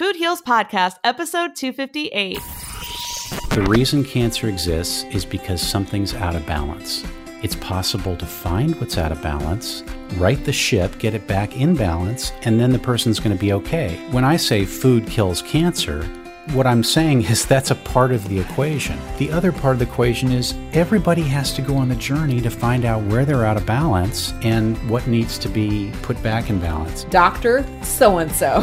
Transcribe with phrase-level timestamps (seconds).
[0.00, 2.38] Food Heals Podcast, episode 258.
[3.50, 7.04] The reason cancer exists is because something's out of balance.
[7.42, 9.82] It's possible to find what's out of balance,
[10.14, 13.52] right the ship, get it back in balance, and then the person's going to be
[13.52, 13.96] okay.
[14.10, 16.08] When I say food kills cancer,
[16.52, 18.98] what I'm saying is that's a part of the equation.
[19.18, 22.50] The other part of the equation is everybody has to go on the journey to
[22.50, 26.58] find out where they're out of balance and what needs to be put back in
[26.58, 27.04] balance.
[27.04, 28.60] Doctor so and so,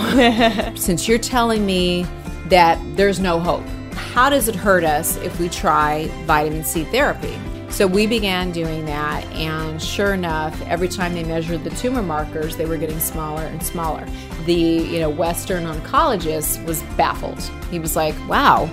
[0.75, 2.05] since you're telling me
[2.47, 7.37] that there's no hope, how does it hurt us if we try vitamin C therapy?
[7.69, 12.55] So we began doing that, and sure enough, every time they measured the tumor markers,
[12.55, 14.07] they were getting smaller and smaller.
[14.45, 17.39] The you know Western oncologist was baffled.
[17.69, 18.69] He was like, "Wow,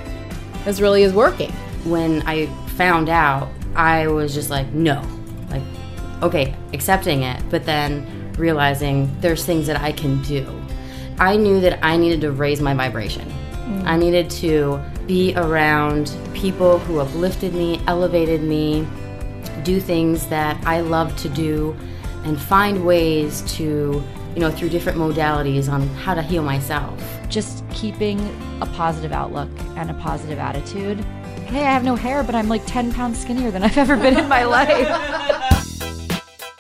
[0.64, 1.52] this really is working."
[1.84, 5.02] When I found out, I was just like, "No,"
[5.50, 5.62] like,
[6.22, 8.06] okay, accepting it, but then
[8.38, 10.46] realizing there's things that I can do.
[11.18, 13.30] I knew that I needed to raise my vibration.
[13.64, 13.84] Mm.
[13.84, 18.86] I needed to be around people who uplifted me, elevated me,
[19.62, 21.76] do things that I love to do,
[22.24, 24.02] and find ways to,
[24.34, 26.98] you know, through different modalities on how to heal myself.
[27.28, 28.20] Just keeping
[28.60, 31.00] a positive outlook and a positive attitude.
[31.46, 34.18] Hey, I have no hair, but I'm like 10 pounds skinnier than I've ever been
[34.18, 34.88] in my life.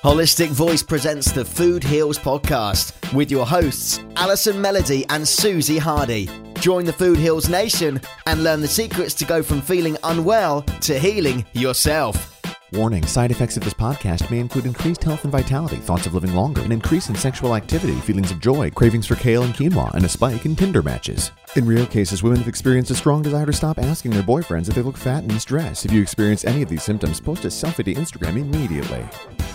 [0.04, 6.28] Holistic Voice presents the Food Heals podcast with your hosts, Allison Melody and Susie Hardy.
[6.58, 10.98] Join the Food Heals Nation and learn the secrets to go from feeling unwell to
[10.98, 12.30] healing yourself.
[12.72, 16.34] Warning side effects of this podcast may include increased health and vitality, thoughts of living
[16.34, 20.04] longer, an increase in sexual activity, feelings of joy, cravings for kale and quinoa, and
[20.04, 21.30] a spike in Tinder matches.
[21.56, 24.74] In rare cases, women have experienced a strong desire to stop asking their boyfriends if
[24.74, 25.84] they look fat in stress.
[25.84, 29.06] If you experience any of these symptoms, post a selfie to Instagram immediately.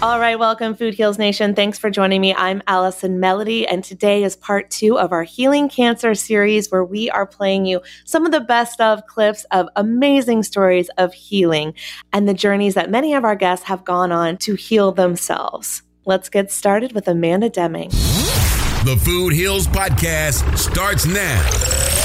[0.01, 1.53] All right, welcome, Food Heals Nation.
[1.53, 2.33] Thanks for joining me.
[2.33, 7.09] I'm Allison Melody, and today is part two of our Healing Cancer series, where we
[7.09, 11.73] are playing you some of the best of clips of amazing stories of healing
[12.13, 15.81] and the journeys that many of our guests have gone on to heal themselves.
[16.05, 17.91] Let's get started with Amanda Deming.
[18.85, 21.98] The Food Heals Podcast starts now.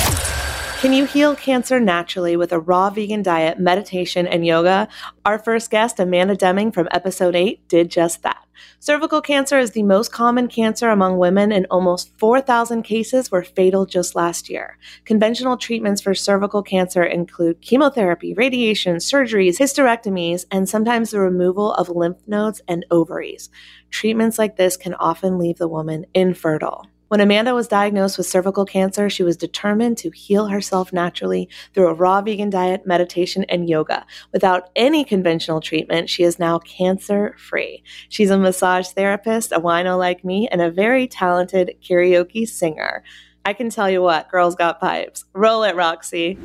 [0.84, 4.86] Can you heal cancer naturally with a raw vegan diet, meditation, and yoga?
[5.24, 8.44] Our first guest, Amanda Deming from episode 8, did just that.
[8.80, 13.86] Cervical cancer is the most common cancer among women, and almost 4,000 cases were fatal
[13.86, 14.76] just last year.
[15.06, 21.88] Conventional treatments for cervical cancer include chemotherapy, radiation, surgeries, hysterectomies, and sometimes the removal of
[21.88, 23.48] lymph nodes and ovaries.
[23.90, 26.86] Treatments like this can often leave the woman infertile.
[27.08, 31.88] When Amanda was diagnosed with cervical cancer, she was determined to heal herself naturally through
[31.88, 34.06] a raw vegan diet, meditation, and yoga.
[34.32, 37.82] Without any conventional treatment, she is now cancer free.
[38.08, 43.04] She's a massage therapist, a wino like me, and a very talented karaoke singer.
[43.44, 45.26] I can tell you what, girls got pipes.
[45.34, 46.38] Roll it, Roxy.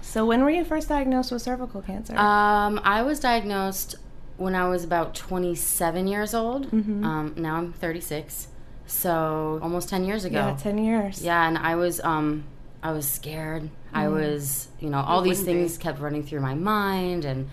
[0.00, 2.16] So, when were you first diagnosed with cervical cancer?
[2.16, 3.96] Um, I was diagnosed
[4.36, 6.70] when I was about 27 years old.
[6.70, 7.04] Mm-hmm.
[7.04, 8.48] Um, now I'm 36.
[8.92, 10.38] So almost ten years ago.
[10.38, 11.22] Yeah, ten years.
[11.22, 12.44] Yeah, and I was um
[12.82, 13.62] I was scared.
[13.62, 13.68] Mm.
[13.94, 15.82] I was you know all these things be.
[15.82, 17.48] kept running through my mind and.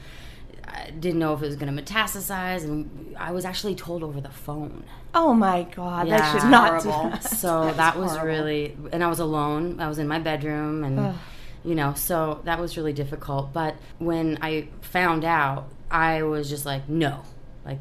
[0.72, 4.22] I didn't know if it was going to metastasize, and I was actually told over
[4.22, 4.84] the phone.
[5.16, 6.84] Oh my god, yeah, that should not.
[6.84, 7.20] Horrible.
[7.22, 8.28] so that was horrible.
[8.28, 9.80] really, and I was alone.
[9.80, 11.16] I was in my bedroom, and
[11.64, 13.52] you know, so that was really difficult.
[13.52, 17.24] But when I found out, I was just like, no,
[17.66, 17.80] like,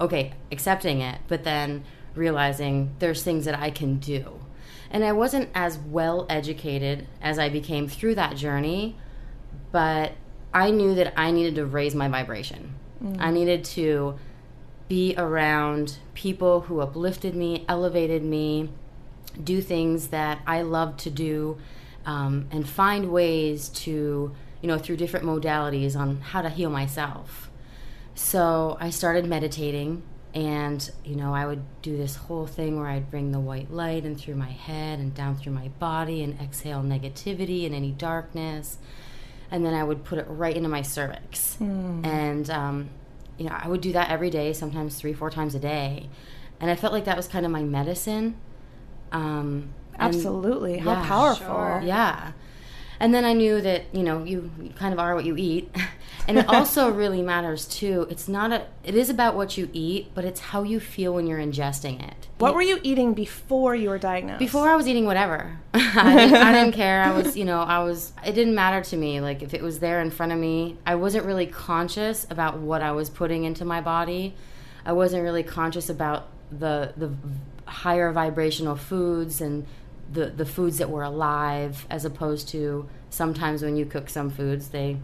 [0.00, 1.18] okay, accepting it.
[1.28, 1.84] But then
[2.14, 4.40] realizing there's things that I can do.
[4.90, 8.96] And I wasn't as well educated as I became through that journey,
[9.70, 10.12] but
[10.52, 12.74] I knew that I needed to raise my vibration.
[13.02, 13.16] Mm.
[13.18, 14.18] I needed to
[14.88, 18.68] be around people who uplifted me, elevated me,
[19.42, 21.56] do things that I loved to do,
[22.04, 27.50] um, and find ways to, you know, through different modalities on how to heal myself.
[28.14, 30.02] So I started meditating
[30.34, 34.04] and you know i would do this whole thing where i'd bring the white light
[34.04, 38.78] in through my head and down through my body and exhale negativity and any darkness.
[39.50, 41.56] And then i would put it right into my cervix.
[41.60, 42.06] Mm.
[42.06, 42.90] and um,
[43.36, 46.08] you know i would do that every day sometimes three four times a day.
[46.60, 48.36] And i felt like that was kind of my medicine.
[49.10, 50.78] Um, absolutely.
[50.78, 51.46] How yeah, powerful.
[51.46, 51.82] Sure.
[51.84, 52.32] yeah
[53.02, 55.74] and then I knew that you know you, you kind of are what you eat,
[56.28, 58.06] and it also really matters too.
[58.08, 61.26] It's not a it is about what you eat, but it's how you feel when
[61.26, 62.28] you're ingesting it.
[62.38, 64.38] What were you eating before you were diagnosed?
[64.38, 65.58] Before I was eating whatever.
[65.74, 67.02] I, didn't, I didn't care.
[67.02, 69.20] I was you know I was it didn't matter to me.
[69.20, 72.82] Like if it was there in front of me, I wasn't really conscious about what
[72.82, 74.36] I was putting into my body.
[74.86, 77.12] I wasn't really conscious about the the
[77.66, 79.66] higher vibrational foods and
[80.12, 84.68] the the foods that were alive as opposed to sometimes when you cook some foods
[84.68, 84.98] they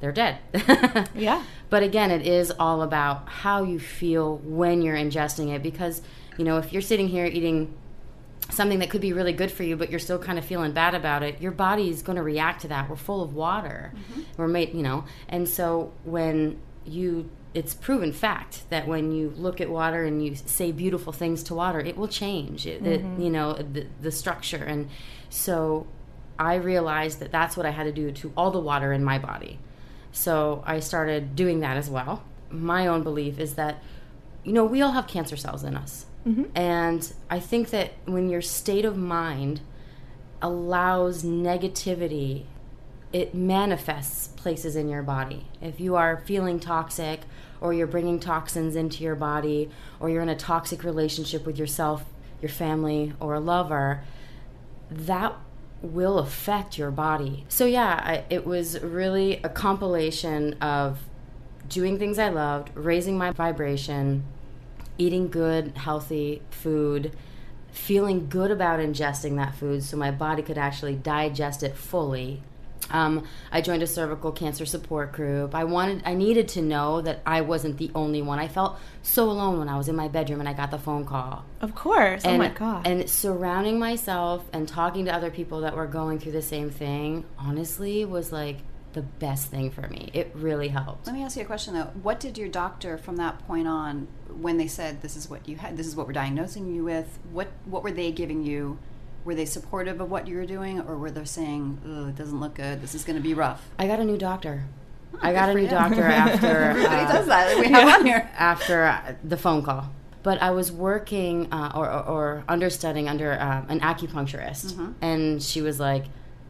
[0.00, 0.38] they're dead.
[1.14, 1.42] Yeah.
[1.70, 6.00] But again, it is all about how you feel when you're ingesting it because,
[6.38, 7.74] you know, if you're sitting here eating
[8.50, 10.94] something that could be really good for you, but you're still kind of feeling bad
[10.94, 12.88] about it, your body is going to react to that.
[12.88, 13.92] We're full of water.
[13.94, 14.22] Mm-hmm.
[14.38, 19.60] We're made, you know, and so when you, it's proven fact that when you look
[19.60, 23.22] at water and you say beautiful things to water, it will change, it, the, mm-hmm.
[23.22, 24.62] you know, the, the structure.
[24.62, 24.88] And
[25.30, 25.86] so
[26.38, 29.18] I realized that that's what I had to do to all the water in my
[29.18, 29.58] body.
[30.12, 32.22] So I started doing that as well.
[32.50, 33.82] My own belief is that,
[34.44, 36.06] you know, we all have cancer cells in us.
[36.26, 36.44] Mm-hmm.
[36.54, 39.60] And I think that when your state of mind
[40.42, 42.44] allows negativity,
[43.12, 45.46] it manifests places in your body.
[45.60, 47.20] If you are feeling toxic,
[47.60, 52.04] or you're bringing toxins into your body, or you're in a toxic relationship with yourself,
[52.40, 54.02] your family, or a lover,
[54.90, 55.34] that
[55.82, 57.44] will affect your body.
[57.48, 60.98] So, yeah, I, it was really a compilation of
[61.68, 64.24] doing things I loved, raising my vibration,
[64.96, 67.16] eating good, healthy food,
[67.70, 72.42] feeling good about ingesting that food so my body could actually digest it fully.
[72.90, 75.54] Um, I joined a cervical cancer support group.
[75.54, 78.38] I wanted, I needed to know that I wasn't the only one.
[78.38, 81.04] I felt so alone when I was in my bedroom and I got the phone
[81.04, 82.22] call Of course.
[82.24, 82.86] oh and, my god.
[82.86, 87.24] And surrounding myself and talking to other people that were going through the same thing,
[87.38, 88.58] honestly, was like
[88.94, 90.10] the best thing for me.
[90.14, 91.06] It really helped.
[91.06, 91.90] Let me ask you a question though.
[92.02, 94.08] What did your doctor from that point on,
[94.40, 97.18] when they said this is what you had, this is what we're diagnosing you with?
[97.30, 98.78] What what were they giving you?
[99.28, 102.40] Were they supportive of what you were doing, or were they saying, "Oh, it doesn't
[102.40, 102.80] look good.
[102.80, 103.62] This is going to be rough"?
[103.78, 104.64] I got a new doctor.
[105.20, 107.58] I got a new doctor after Everybody uh, does that.
[107.58, 108.30] We have on here.
[108.38, 109.90] after uh, the phone call.
[110.22, 115.60] But I was working uh, or, or, or understudying under uh, an acupuncturist, and she
[115.60, 116.06] was like,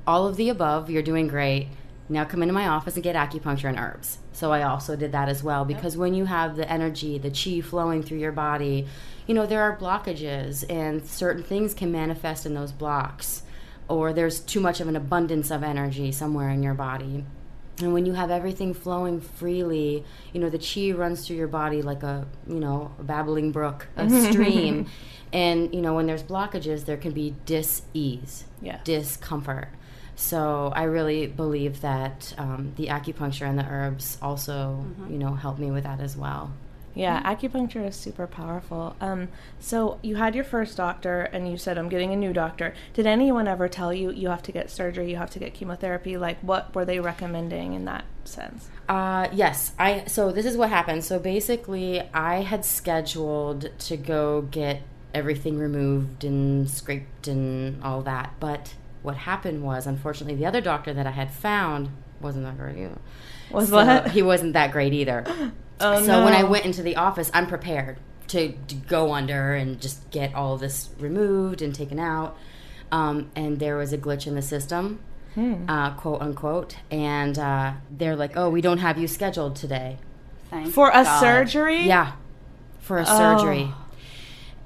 [0.06, 1.70] "All of the above, you're doing great.
[2.08, 5.28] Now come into my office and get acupuncture and herbs." So I also did that
[5.28, 8.86] as well because when you have the energy, the chi flowing through your body,
[9.26, 13.42] you know there are blockages, and certain things can manifest in those blocks,
[13.88, 17.24] or there's too much of an abundance of energy somewhere in your body.
[17.80, 21.80] And when you have everything flowing freely, you know, the chi runs through your body
[21.80, 24.86] like a, you know, a babbling brook, a stream.
[25.32, 28.80] And, you know, when there's blockages, there can be dis-ease, Yes.
[28.82, 29.68] discomfort.
[30.18, 35.60] So I really believe that um, the acupuncture and the herbs also, you know, help
[35.60, 36.52] me with that as well.
[36.92, 38.96] Yeah, acupuncture is super powerful.
[39.00, 39.28] Um,
[39.60, 43.06] so you had your first doctor, and you said, "I'm getting a new doctor." Did
[43.06, 46.16] anyone ever tell you you have to get surgery, you have to get chemotherapy?
[46.16, 48.68] Like, what were they recommending in that sense?
[48.88, 50.06] Uh, yes, I.
[50.06, 51.04] So this is what happened.
[51.04, 54.82] So basically, I had scheduled to go get
[55.14, 58.32] everything removed and scraped and all that.
[58.40, 58.74] But
[59.08, 61.88] what happened was, unfortunately, the other doctor that I had found
[62.20, 62.98] wasn't that great either.
[63.50, 64.10] Was So what?
[64.12, 65.24] He wasn't that great either.
[65.80, 69.80] Oh, so when I went into the office, I'm prepared to, to go under and
[69.80, 72.36] just get all of this removed and taken out.
[72.90, 74.98] Um, and there was a glitch in the system,
[75.36, 75.70] Hmm.
[75.70, 76.74] uh, quote unquote.
[76.90, 79.98] And uh, they're like, "Oh, we don't have you scheduled today."
[80.50, 81.20] Thank For a God.
[81.20, 81.86] surgery?
[81.86, 82.14] Yeah,
[82.80, 83.70] for a surgery.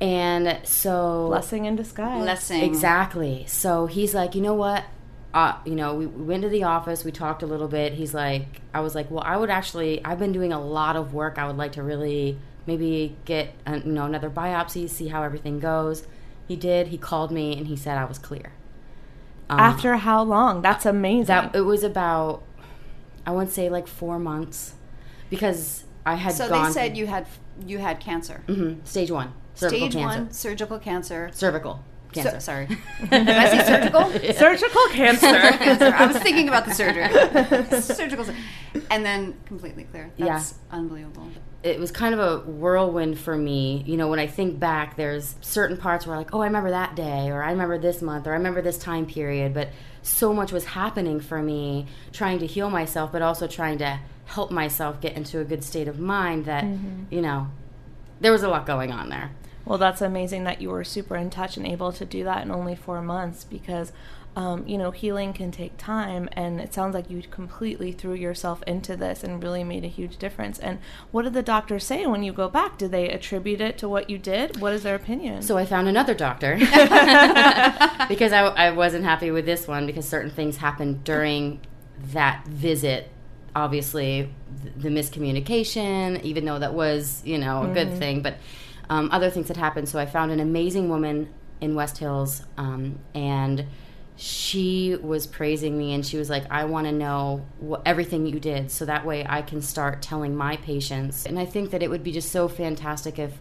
[0.03, 2.21] And so Blessing in disguise.
[2.23, 2.63] Blessing.
[2.63, 3.45] Exactly.
[3.47, 4.85] So he's like, you know what?
[5.33, 7.05] Uh, you know, we, we went to the office.
[7.05, 7.95] We talked a little bit.
[7.95, 10.05] He's like, I was like, well, I would actually.
[10.05, 11.39] I've been doing a lot of work.
[11.39, 12.37] I would like to really
[12.67, 16.05] maybe get uh you know another biopsy, see how everything goes.
[16.49, 16.89] He did.
[16.89, 18.53] He called me and he said I was clear.
[19.49, 20.63] Um, After how long?
[20.63, 21.27] That's amazing.
[21.27, 22.43] that, it was about,
[23.25, 24.75] I would say like four months,
[25.31, 26.67] because I had So gone.
[26.67, 27.27] they said you had
[27.67, 28.43] you had cancer.
[28.49, 31.31] Mhm, stage one, cervical Stage cancer, one surgical cancer.
[31.33, 32.41] cervical So- cancer.
[32.41, 32.67] sorry,
[33.11, 34.11] did I say surgical?
[34.35, 35.27] surgical cancer.
[35.59, 35.95] cancer.
[35.95, 37.09] I was thinking about the surgery.
[37.81, 38.27] surgical,
[38.91, 40.11] and then completely clear.
[40.19, 41.29] That's unbelievable.
[41.63, 43.83] it was kind of a whirlwind for me.
[43.87, 46.97] You know, when I think back, there's certain parts where like, oh, I remember that
[46.97, 49.55] day, or I remember this month, or I remember this time period.
[49.55, 49.69] But
[50.03, 54.51] so much was happening for me, trying to heal myself, but also trying to help
[54.51, 56.45] myself get into a good state of mind.
[56.47, 57.05] That mm-hmm.
[57.15, 57.49] you know,
[58.21, 59.31] there was a lot going on there.
[59.65, 62.51] Well, that's amazing that you were super in touch and able to do that in
[62.51, 63.93] only four months because,
[64.35, 66.29] um, you know, healing can take time.
[66.33, 70.17] And it sounds like you completely threw yourself into this and really made a huge
[70.17, 70.59] difference.
[70.59, 70.79] And
[71.13, 72.77] what did the doctors say when you go back?
[72.77, 74.61] Do they attribute it to what you did?
[74.61, 75.43] What is their opinion?
[75.43, 76.57] So I found another doctor
[78.09, 81.61] because I, I wasn't happy with this one because certain things happened during
[82.13, 83.11] that visit.
[83.55, 84.33] Obviously,
[84.77, 88.37] the miscommunication, even though that was, you know, a good thing, but
[88.91, 89.89] um, other things had happened.
[89.89, 91.29] So I found an amazing woman
[91.61, 93.67] in West Hills, um, and
[94.17, 98.39] she was praising me and she was like i want to know what, everything you
[98.39, 101.89] did so that way i can start telling my patients and i think that it
[101.89, 103.33] would be just so fantastic if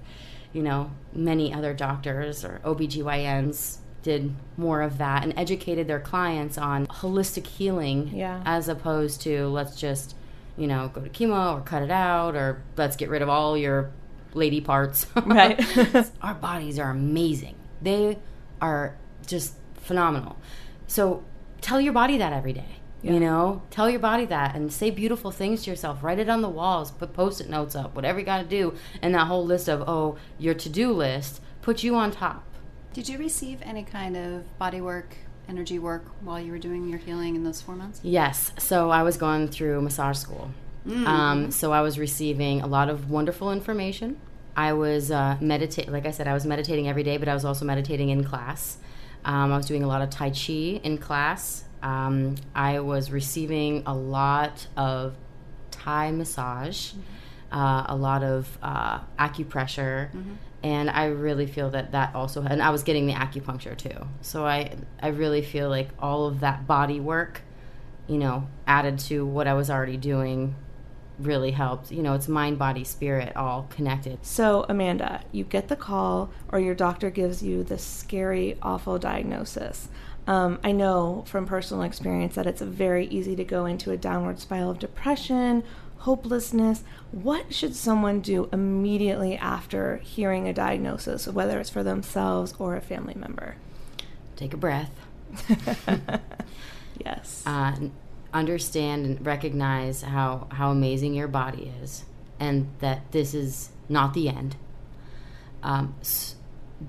[0.54, 6.58] you know many other doctors or obgyns did more of that and educated their clients
[6.58, 8.42] on holistic healing Yeah.
[8.46, 10.16] as opposed to let's just
[10.58, 13.58] you know go to chemo or cut it out or let's get rid of all
[13.58, 13.92] your
[14.34, 15.60] lady parts Right.
[16.22, 18.18] our bodies are amazing they
[18.62, 18.98] are
[19.28, 20.38] just phenomenal
[20.88, 21.24] so
[21.62, 23.14] tell your body that every day Yeah.
[23.14, 26.42] you know tell your body that and say beautiful things to yourself write it on
[26.42, 29.68] the walls put post-it notes up whatever you got to do and that whole list
[29.68, 32.44] of oh your to-do list put you on top
[32.94, 35.16] Did you receive any kind of body work,
[35.48, 38.00] energy work while you were doing your healing in those four months?
[38.04, 38.52] Yes.
[38.58, 40.52] So I was going through massage school.
[41.08, 44.20] Um, so I was receiving a lot of wonderful information.
[44.56, 47.46] I was uh, meditate, like I said, I was meditating every day, but I was
[47.46, 48.78] also meditating in class.
[49.24, 51.64] Um, I was doing a lot of Tai Chi in class.
[51.84, 55.16] Um, I was receiving a lot of
[55.70, 56.94] Thai massage,
[57.52, 60.10] uh, a lot of uh, acupressure,
[60.64, 62.44] and I really feel that that also.
[62.44, 64.08] And I was getting the acupuncture too.
[64.22, 67.42] So I, I really feel like all of that body work,
[68.08, 70.56] you know, added to what I was already doing,
[71.22, 71.92] really helped.
[71.92, 74.20] You know, it's mind, body, spirit all connected.
[74.26, 79.90] So, Amanda, you get the call, or your doctor gives you this scary, awful diagnosis.
[80.28, 84.40] Um, I know from personal experience that it's very easy to go into a downward
[84.40, 85.64] spiral of depression,
[86.00, 86.84] hopelessness.
[87.12, 92.82] What should someone do immediately after hearing a diagnosis, whether it's for themselves or a
[92.82, 93.56] family member?
[94.36, 94.92] Take a breath.
[97.06, 97.44] Yes.
[97.46, 97.76] uh,
[98.34, 102.06] understand and recognize how how amazing your body is,
[102.40, 104.56] and that this is not the end.
[105.64, 106.36] Um, s-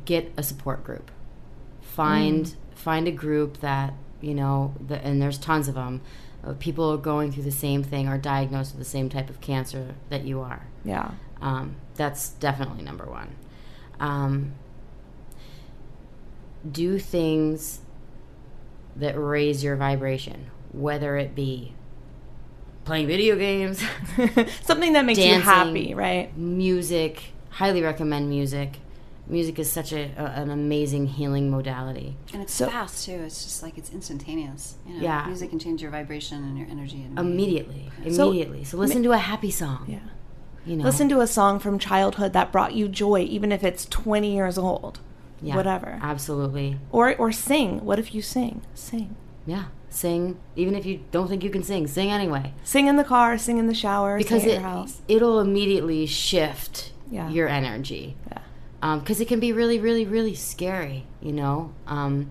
[0.04, 1.10] get a support group.
[1.80, 6.00] Find find a group that you know, the, and there's tons of them.
[6.44, 9.94] Of people going through the same thing or diagnosed with the same type of cancer
[10.08, 10.66] that you are.
[10.84, 11.12] yeah.
[11.40, 13.36] Um, that's definitely number one.
[14.00, 14.54] Um,
[16.68, 17.80] do things
[18.96, 21.74] that raise your vibration, whether it be
[22.84, 23.82] playing video games,
[24.62, 26.36] Something that makes you happy, right?
[26.36, 27.24] music.
[27.50, 28.78] Highly recommend music.
[29.28, 32.16] Music is such a, a an amazing healing modality.
[32.32, 33.12] And it's So- fast too.
[33.12, 34.76] It's just like it's instantaneous.
[34.86, 35.26] You know, Yeah.
[35.26, 37.02] music can change your vibration and your energy.
[37.02, 38.64] And Immediately, So- immediately.
[38.64, 39.84] So, listen to a happy song.
[39.86, 39.98] Yeah.
[40.66, 43.84] You know, Listen to a song from childhood that brought you joy, even if it's
[43.86, 45.00] 20 years old.
[45.40, 45.98] Yeah, Whatever.
[46.00, 46.78] Absolutely.
[46.92, 47.84] Or, or sing.
[47.84, 48.62] What if you sing?
[48.74, 49.16] Sing.
[49.44, 49.64] Yeah.
[49.92, 52.54] Sing, even if you don't think you can sing, sing anyway.
[52.64, 55.00] Sing in the car, sing in the shower, because it your house.
[55.06, 57.28] it'll immediately shift Yeah.
[57.28, 58.16] your energy.
[58.30, 58.98] Yeah.
[58.98, 61.04] Because it can be really, really, really scary.
[61.20, 61.72] You know.
[61.86, 62.30] Um,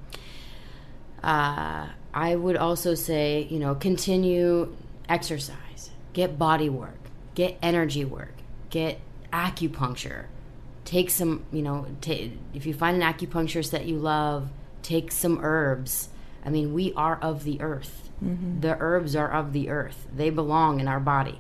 [1.24, 4.76] uh, I would also say, you know, continue
[5.08, 6.98] exercise, get body work,
[7.36, 8.34] get energy work,
[8.70, 9.00] get
[9.32, 10.26] acupuncture.
[10.84, 12.14] Take some, you know, ta
[12.54, 14.50] if you find an acupuncturist that you love,
[14.82, 16.10] take some herbs.
[16.44, 18.10] I mean, we are of the earth.
[18.62, 20.08] The herbs are of the earth.
[20.16, 21.40] They belong in our body.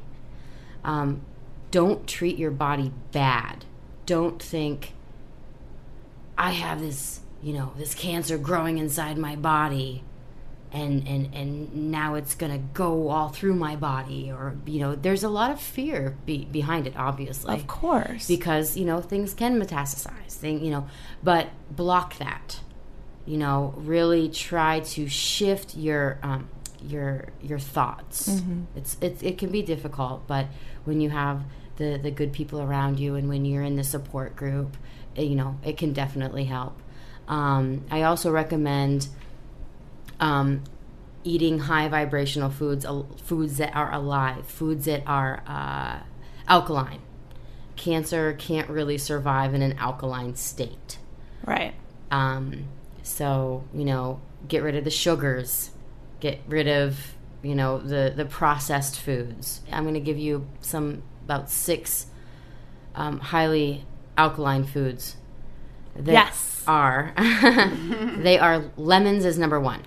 [0.83, 1.21] Um,
[1.69, 3.65] don't treat your body bad.
[4.05, 4.93] Don't think
[6.37, 10.03] I have this, you know, this cancer growing inside my body
[10.73, 14.95] and and and now it's going to go all through my body or you know,
[14.95, 17.53] there's a lot of fear be, behind it obviously.
[17.53, 18.27] Of course.
[18.27, 20.33] Because, you know, things can metastasize.
[20.33, 20.87] Thing, you know,
[21.21, 22.61] but block that.
[23.25, 26.49] You know, really try to shift your um
[26.81, 28.41] your your thoughts.
[28.75, 30.47] It's it's it can be difficult, but
[30.85, 31.43] when you have
[31.77, 34.75] the the good people around you and when you're in the support group,
[35.15, 36.79] eh, you know, it can definitely help.
[37.27, 39.07] Um, I also recommend
[40.19, 40.63] um,
[41.23, 45.99] eating high vibrational foods, al- foods that are alive, foods that are uh,
[46.47, 47.01] alkaline.
[47.75, 50.97] Cancer can't really survive in an alkaline state.
[51.45, 51.73] right.
[52.11, 52.65] Um,
[53.11, 55.71] so you know, get rid of the sugars,
[56.19, 56.97] get rid of
[57.43, 59.61] you know the the processed foods.
[59.71, 62.07] I'm going to give you some about six
[62.95, 63.85] um, highly
[64.17, 65.15] alkaline foods.
[65.95, 66.63] That Yes.
[66.67, 67.13] are
[68.17, 69.81] they are lemons is number one.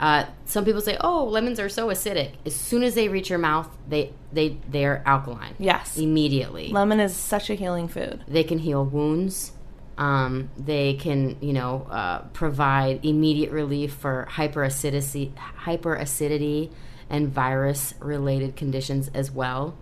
[0.00, 3.38] Uh, some people say, "Oh, lemons are so acidic." As soon as they reach your
[3.38, 5.54] mouth, they they they are alkaline.
[5.58, 5.96] Yes.
[5.96, 6.68] immediately.
[6.68, 8.22] Lemon is such a healing food.
[8.28, 9.52] They can heal wounds.
[9.98, 16.70] Um, they can, you know, uh, provide immediate relief for hyperacidity, hyperacidity
[17.10, 19.76] and virus-related conditions as well.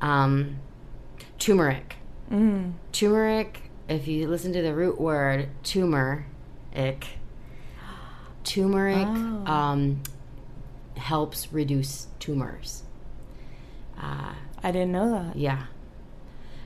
[0.00, 0.58] Um,
[1.38, 1.96] turmeric.
[2.92, 3.62] Turmeric.
[3.88, 6.26] If you listen to the root word tumor
[8.42, 9.46] Turmeric Oh.
[9.46, 10.02] um,
[10.96, 12.82] helps reduce tumors.
[14.00, 14.32] Uh,
[14.62, 15.36] I didn't know that.
[15.36, 15.66] yeah.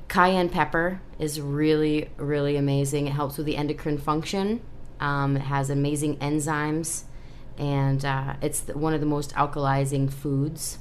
[0.08, 3.06] Cayenne pepper is really, really amazing.
[3.06, 4.60] It helps with the endocrine function.
[5.00, 7.04] Um, it has amazing enzymes,
[7.56, 10.78] and uh, it's the, one of the most alkalizing foods.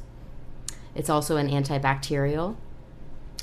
[0.96, 2.55] It's also an antibacterial,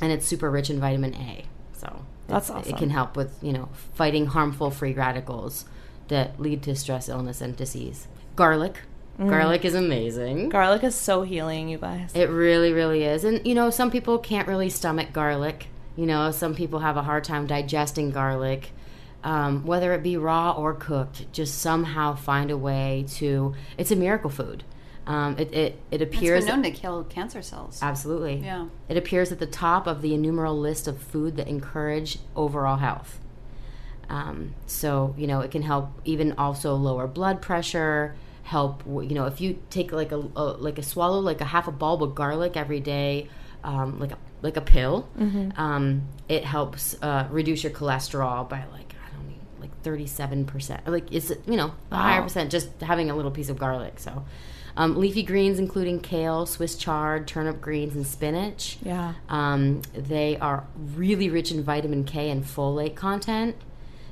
[0.01, 1.45] and it's super rich in vitamin A.
[1.73, 2.73] So That's awesome.
[2.73, 5.67] It can help with you know fighting harmful free radicals
[6.09, 8.09] that lead to stress, illness, and disease.
[8.37, 8.81] Garlic.
[9.19, 9.31] Mm.
[9.31, 10.49] Garlic is amazing.
[10.49, 12.11] Garlic is so healing, you guys.
[12.15, 13.25] It really, really is.
[13.25, 15.69] And, you know, some people can't really stomach garlic.
[15.97, 18.71] You know, some people have a hard time digesting garlic.
[19.23, 23.55] Um, whether it be raw or cooked, just somehow find a way to.
[23.79, 24.65] It's a miracle food.
[25.07, 26.45] Um, it, it, it It's appears.
[26.45, 27.79] been known to kill cancer cells.
[27.83, 28.37] Absolutely.
[28.37, 28.67] Yeah.
[28.89, 33.19] It appears at the top of the innumerable list of food that encourage overall health.
[34.11, 38.15] Um, so you know it can help even also lower blood pressure.
[38.43, 41.67] Help you know if you take like a, a like a swallow like a half
[41.67, 43.29] a bulb of garlic every day,
[43.63, 45.09] um, like a like a pill.
[45.57, 50.45] Um, it helps uh, reduce your cholesterol by like I don't know like thirty seven
[50.45, 50.87] percent.
[50.87, 53.99] Like it's you know a higher percent just having a little piece of garlic.
[53.99, 54.25] So.
[54.77, 58.77] Um, leafy greens, including kale, Swiss chard, turnip greens, and spinach.
[58.83, 59.15] Yeah.
[59.29, 63.55] Um, they are really rich in vitamin K and folate content.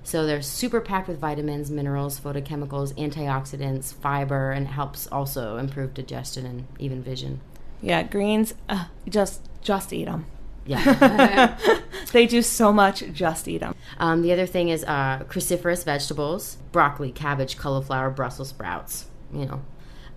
[0.04, 5.94] So they're super packed with vitamins, minerals, phytochemicals, antioxidants, fiber, and it helps also improve
[5.94, 7.40] digestion and even vision.
[7.80, 10.26] Yeah, greens, uh, just just eat them.
[10.66, 11.58] Yeah.
[12.12, 13.02] They do so much.
[13.12, 13.74] Just eat them.
[13.98, 19.06] um, the other thing is uh, cruciferous vegetables: broccoli, cabbage, cauliflower, Brussels sprouts.
[19.32, 19.62] You know,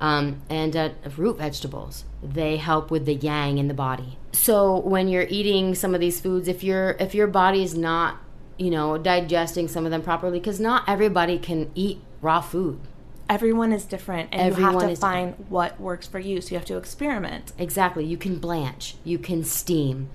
[0.01, 2.03] um, and uh, root vegetables.
[2.21, 4.17] They help with the yang in the body.
[4.33, 8.17] So when you're eating some of these foods, if your if your body is not,
[8.57, 12.79] you know, digesting some of them properly, because not everybody can eat raw food.
[13.27, 16.41] Everyone is different, and you have to find what works for you.
[16.41, 17.53] So you have to experiment.
[17.57, 18.05] Exactly.
[18.05, 18.95] You can blanch.
[19.03, 20.09] You can steam.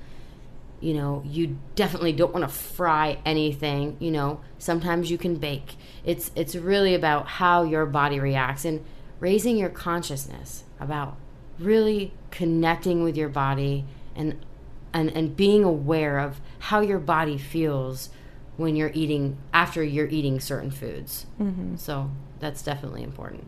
[0.80, 3.96] You know, you definitely don't want to fry anything.
[3.98, 5.76] You know, sometimes you can bake.
[6.04, 8.84] It's it's really about how your body reacts and
[9.18, 11.16] raising your consciousness about
[11.58, 13.84] really connecting with your body
[14.16, 14.44] and
[14.92, 18.10] and and being aware of how your body feels
[18.56, 21.26] when you're eating after you're eating certain foods.
[21.40, 21.76] Mm-hmm.
[21.76, 23.46] So that's definitely important.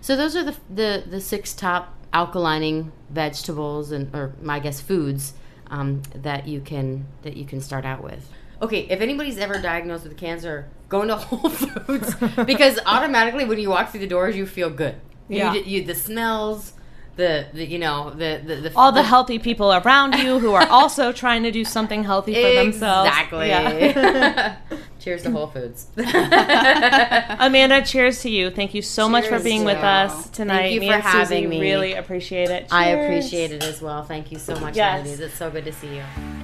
[0.00, 5.34] So those are the the, the six top alkalining vegetables and or I guess foods
[5.68, 8.28] um, that you can that you can start out with.
[8.62, 12.14] Okay, if anybody's ever diagnosed with cancer, go into Whole Foods
[12.46, 14.94] because automatically when you walk through the doors, you feel good.
[15.28, 15.54] Yeah.
[15.54, 16.74] You, the smells,
[17.16, 20.66] the, the you know the the, the All the healthy people around you who are
[20.70, 23.08] also trying to do something healthy for themselves.
[23.08, 23.48] Exactly.
[23.48, 24.56] Yeah.
[25.04, 25.86] Cheers to Whole Foods.
[25.98, 28.48] Amanda, cheers to you.
[28.48, 30.56] Thank you so much for being with us tonight.
[30.62, 31.60] Thank you Me for and Susie having me.
[31.60, 32.68] Really appreciate it.
[32.72, 34.02] I appreciate it as well.
[34.02, 35.04] Thank you so much, Yes.
[35.04, 35.20] ladies.
[35.20, 36.43] It's so good to see you.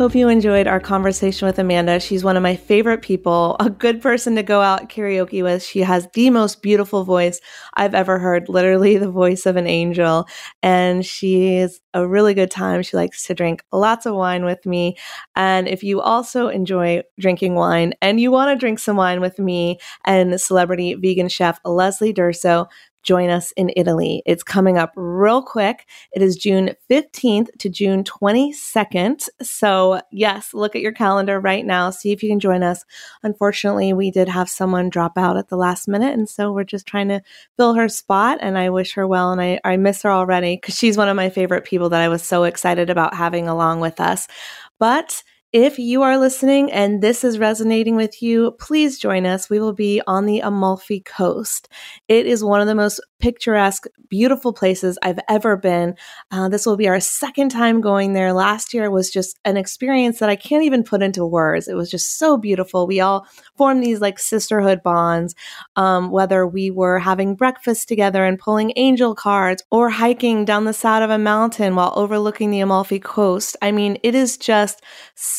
[0.00, 2.00] Hope you enjoyed our conversation with Amanda.
[2.00, 5.62] She's one of my favorite people, a good person to go out karaoke with.
[5.62, 7.38] She has the most beautiful voice
[7.74, 10.26] I've ever heard, literally the voice of an angel.
[10.62, 12.82] And she a really good time.
[12.82, 14.96] She likes to drink lots of wine with me.
[15.36, 19.38] And if you also enjoy drinking wine and you want to drink some wine with
[19.38, 22.68] me and celebrity vegan chef Leslie Durso,
[23.02, 24.22] join us in Italy.
[24.26, 25.86] It's coming up real quick.
[26.12, 29.28] It is June 15th to June 22nd.
[29.42, 31.90] So, yes, look at your calendar right now.
[31.90, 32.84] See if you can join us.
[33.22, 36.12] Unfortunately, we did have someone drop out at the last minute.
[36.12, 37.22] And so we're just trying to
[37.56, 38.38] fill her spot.
[38.40, 39.32] And I wish her well.
[39.32, 42.08] And I, I miss her already because she's one of my favorite people that I
[42.08, 44.28] was so excited about having along with us.
[44.78, 49.50] But if you are listening and this is resonating with you, please join us.
[49.50, 51.68] We will be on the Amalfi Coast.
[52.06, 55.96] It is one of the most picturesque, beautiful places I've ever been.
[56.30, 58.32] Uh, this will be our second time going there.
[58.32, 61.66] Last year was just an experience that I can't even put into words.
[61.66, 62.86] It was just so beautiful.
[62.86, 65.34] We all formed these like sisterhood bonds,
[65.74, 70.72] um, whether we were having breakfast together and pulling angel cards or hiking down the
[70.72, 73.56] side of a mountain while overlooking the Amalfi Coast.
[73.60, 74.82] I mean, it is just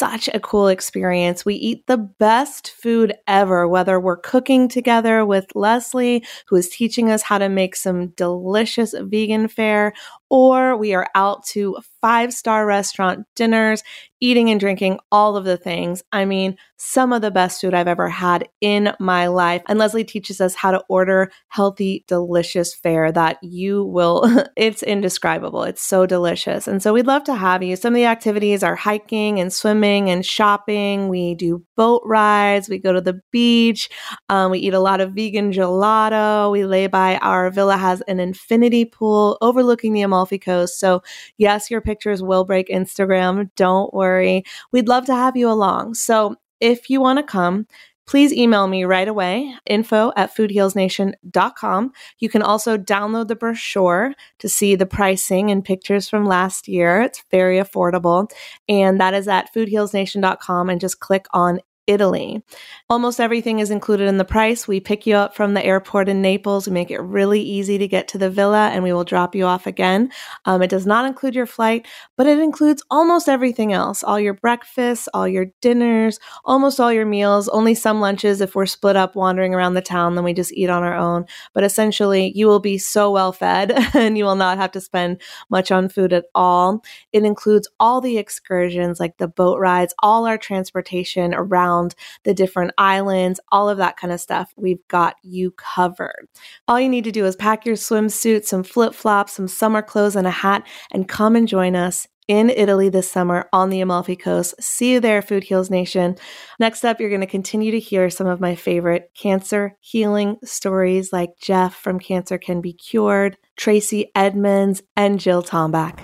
[0.02, 1.46] such a cool experience.
[1.46, 7.12] We eat the best food ever, whether we're cooking together with Leslie, who is teaching
[7.12, 9.94] us how to make some delicious vegan fare,
[10.32, 13.84] or we are out to five star restaurant dinners,
[14.22, 16.04] eating and drinking all of the things.
[16.12, 19.62] I mean, some of the best food I've ever had in my life.
[19.68, 25.64] And Leslie teaches us how to order healthy, delicious fare that you will, it's indescribable.
[25.64, 26.68] It's so delicious.
[26.68, 27.76] And so we'd love to have you.
[27.76, 31.10] Some of the activities are hiking and swimming and shopping.
[31.10, 32.70] We do boat rides.
[32.70, 33.90] We go to the beach.
[34.30, 36.52] Um, we eat a lot of vegan gelato.
[36.52, 40.80] We lay by our villa has an infinity pool overlooking the Amalfi Coast.
[40.80, 41.02] So
[41.38, 43.50] yes, your pictures will break Instagram.
[43.56, 44.44] Don't worry.
[44.72, 45.96] We'd love to have you along.
[45.96, 47.68] So if you want to come,
[48.08, 54.50] please email me right away info at foodhealsnation.com you can also download the brochure to
[54.50, 58.30] see the pricing and pictures from last year it's very affordable
[58.68, 62.44] and that is at foodhealsnation.com and just click on Italy.
[62.90, 64.68] Almost everything is included in the price.
[64.68, 66.68] We pick you up from the airport in Naples.
[66.68, 69.46] We make it really easy to get to the villa and we will drop you
[69.46, 70.12] off again.
[70.46, 74.34] Um, it does not include your flight, but it includes almost everything else all your
[74.34, 79.16] breakfasts, all your dinners, almost all your meals, only some lunches if we're split up
[79.16, 81.26] wandering around the town, then we just eat on our own.
[81.54, 85.22] But essentially, you will be so well fed and you will not have to spend
[85.50, 86.84] much on food at all.
[87.12, 92.34] It includes all the excursions like the boat rides, all our transportation around around the
[92.34, 94.54] different islands, all of that kind of stuff.
[94.56, 96.28] We've got you covered.
[96.68, 100.16] All you need to do is pack your swimsuit, some flip flops, some summer clothes,
[100.16, 104.16] and a hat, and come and join us in Italy this summer on the Amalfi
[104.16, 104.56] Coast.
[104.64, 106.16] See you there, Food Heals Nation.
[106.60, 111.12] Next up, you're going to continue to hear some of my favorite cancer healing stories
[111.12, 116.00] like Jeff from Cancer Can Be Cured, Tracy Edmonds, and Jill Tomback.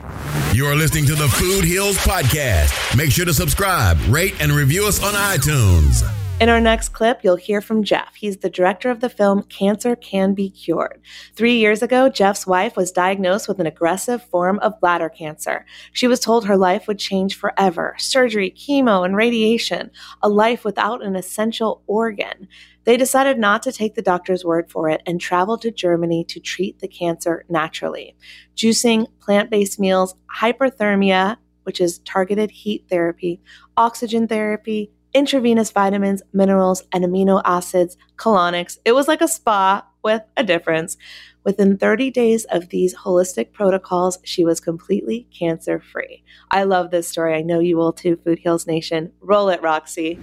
[0.54, 2.98] You are listening to the Food Heals Podcast.
[2.98, 6.04] Make sure to subscribe, rate, and review us on iTunes.
[6.39, 8.13] In our next clip, you'll hear from Jeff.
[8.13, 11.02] He's the director of the film Cancer Can Be Cured.
[11.34, 15.65] Three years ago, Jeff's wife was diagnosed with an aggressive form of bladder cancer.
[15.93, 19.89] She was told her life would change forever surgery, chemo, and radiation,
[20.21, 22.47] a life without an essential organ.
[22.84, 26.39] They decided not to take the doctor's word for it and traveled to Germany to
[26.39, 28.15] treat the cancer naturally.
[28.56, 33.41] Juicing, plant based meals, hyperthermia, which is targeted heat therapy,
[33.76, 38.77] oxygen therapy, intravenous vitamins, minerals, and amino acids, colonics.
[38.86, 40.95] It was like a spa with a difference.
[41.43, 46.23] Within 30 days of these holistic protocols, she was completely cancer free.
[46.51, 47.34] I love this story.
[47.34, 49.12] I know you will too, Food Heals Nation.
[49.19, 50.19] Roll it, Roxy.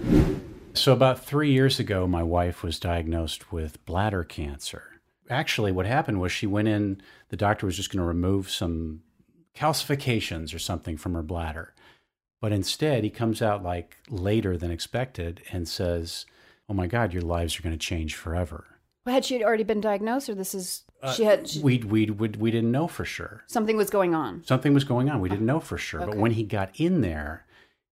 [0.73, 5.01] So, about three years ago, my wife was diagnosed with bladder cancer.
[5.29, 9.01] Actually, what happened was she went in, the doctor was just going to remove some
[9.53, 11.74] calcifications or something from her bladder.
[12.41, 16.25] But instead, he comes out like later than expected and says,
[16.69, 18.65] Oh my God, your lives are going to change forever.
[19.05, 22.05] Well, Had she already been diagnosed, or this is uh, she had she, We, we,
[22.07, 23.43] we, we didn't know for sure.
[23.47, 24.43] something was going on?
[24.45, 25.21] Something was going on.
[25.21, 25.99] We uh, didn't know for sure.
[25.99, 27.45] But when he got in there,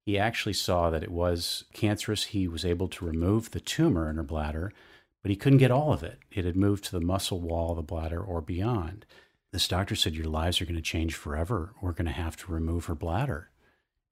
[0.06, 2.26] he actually saw that it was cancerous.
[2.26, 4.74] He was able to remove the tumor in her bladder,
[5.22, 6.20] but he couldn't get all of it.
[6.32, 9.06] It had moved to the muscle wall of the bladder or beyond.
[9.52, 11.74] This doctor said, Your lives are going to change forever.
[11.80, 13.50] We're going to have to remove her bladder.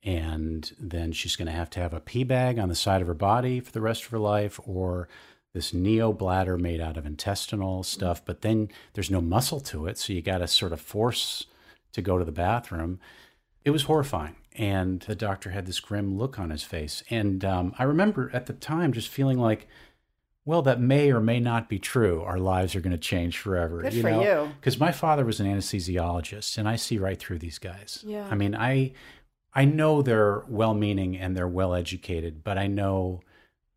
[0.03, 3.07] And then she's going to have to have a pee bag on the side of
[3.07, 5.07] her body for the rest of her life or
[5.53, 8.25] this neo bladder made out of intestinal stuff.
[8.25, 9.97] But then there's no muscle to it.
[9.97, 11.45] So you got to sort of force
[11.91, 12.99] to go to the bathroom.
[13.63, 14.35] It was horrifying.
[14.57, 17.03] And the doctor had this grim look on his face.
[17.09, 19.67] And um, I remember at the time just feeling like,
[20.43, 22.23] well, that may or may not be true.
[22.23, 23.83] Our lives are going to change forever.
[23.83, 24.51] Good for you.
[24.59, 28.03] Because my father was an anesthesiologist, and I see right through these guys.
[28.05, 28.27] Yeah.
[28.29, 28.93] I mean, I
[29.53, 33.21] I know they're well-meaning and they're well-educated, but I know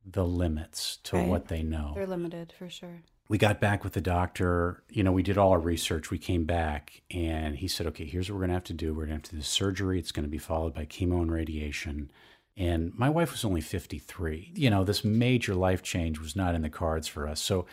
[0.07, 1.29] the limits to Right.
[1.29, 3.03] what they know They're limited for sure.
[3.29, 4.83] we got back with the doctor.
[4.91, 6.11] You know, we did all our research.
[6.11, 8.93] We came back and he said, okay, here's what we're going to have to do.
[8.93, 9.99] We're going to have to do surgery.
[9.99, 12.11] It's going to be followed by chemo and radiation.
[12.57, 14.53] And my wife was only 53.
[14.55, 17.41] You know, this major life change was not in the cards for us.
[17.41, 17.67] So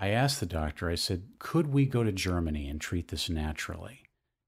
[0.00, 4.00] I asked the doctor, I said, could we go to Germany and treat this naturally?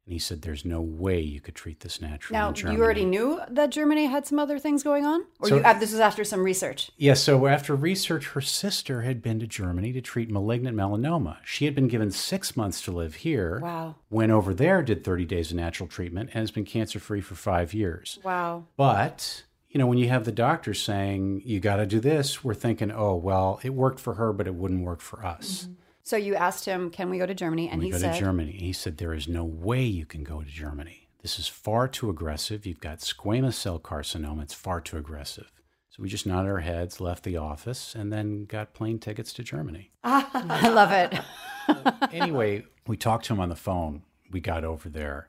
[0.06, 2.38] And he said, there's no way you could treat this naturally.
[2.38, 5.62] Now you already knew that Germany had some other things going on, or So- you,
[5.62, 6.92] uh, this was after some research.
[6.96, 11.38] Yeah, so after research, her sister had been to Germany to treat malignant melanoma.
[11.44, 13.58] She had been given six months to live here.
[13.60, 13.96] Wow.
[14.08, 17.34] Went over there, did 30 days of natural treatment, and has been cancer free for
[17.34, 18.20] five years.
[18.22, 18.66] Wow.
[18.76, 22.54] But, you know, when you have the doctor saying, you got to do this, we're
[22.54, 25.66] thinking, oh, well, it worked for her, but it wouldn't work for us.
[26.06, 28.20] So you asked him, "Can we go to Germany?" And we he go said, to
[28.20, 28.52] Germany.
[28.52, 31.08] He said, there is no way you can go to Germany.
[31.20, 32.64] This is far too aggressive.
[32.64, 34.44] You've got squamous cell carcinoma.
[34.44, 35.50] It's far too aggressive.
[35.90, 39.42] So we just nodded our heads, left the office, and then got plane tickets to
[39.42, 39.90] Germany.
[40.04, 41.18] "I love it."
[42.12, 44.02] anyway, we talked to him on the phone.
[44.30, 45.28] We got over there,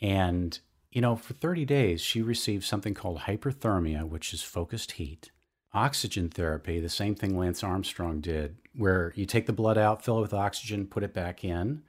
[0.00, 0.58] And,
[0.92, 5.32] you know, for 30 days, she received something called hyperthermia, which is focused heat.
[5.74, 10.18] Oxygen therapy, the same thing Lance Armstrong did, where you take the blood out, fill
[10.18, 11.82] it with oxygen, put it back in,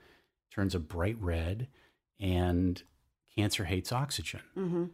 [0.53, 1.67] turns a bright red,
[2.19, 2.81] and
[3.35, 4.41] cancer hates oxygen.
[4.57, 4.85] Mm-hmm.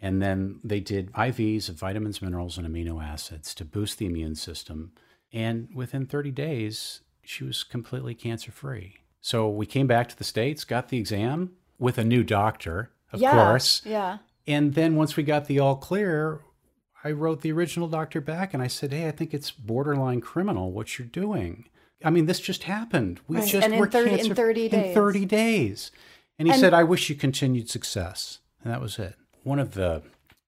[0.00, 4.34] And then they did IVs of vitamins, minerals, and amino acids to boost the immune
[4.34, 4.92] system.
[5.32, 8.96] And within 30 days, she was completely cancer free.
[9.20, 13.20] So we came back to the States, got the exam with a new doctor, of
[13.20, 13.82] yeah, course.
[13.84, 14.18] Yeah.
[14.48, 16.40] And then once we got the all clear,
[17.04, 20.72] I wrote the original doctor back and I said, Hey, I think it's borderline criminal
[20.72, 21.66] what you're doing.
[22.04, 23.20] I mean, this just happened.
[23.28, 23.48] We Right.
[23.48, 24.94] just And in were 30 in cancer 30 in days.
[24.94, 25.90] 30 days.
[26.38, 28.38] And he And- said, I wish you continued success.
[28.62, 29.16] And that was it.
[29.44, 30.02] One of the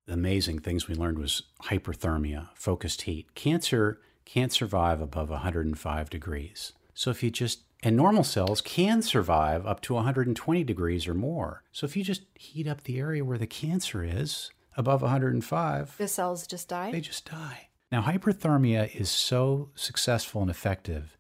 [0.09, 3.35] amazing things we learned was hyperthermia, focused heat.
[3.35, 6.73] Cancer can't survive above 105 degrees.
[6.95, 11.63] So if you just and normal cells can survive up to 120 degrees or more.
[11.71, 16.09] So if you just heat up the area where the cancer is above 105, The
[16.09, 16.91] cells just die.
[16.93, 17.69] they just die.
[17.93, 21.17] Now, hyperthermia is so successful and effective.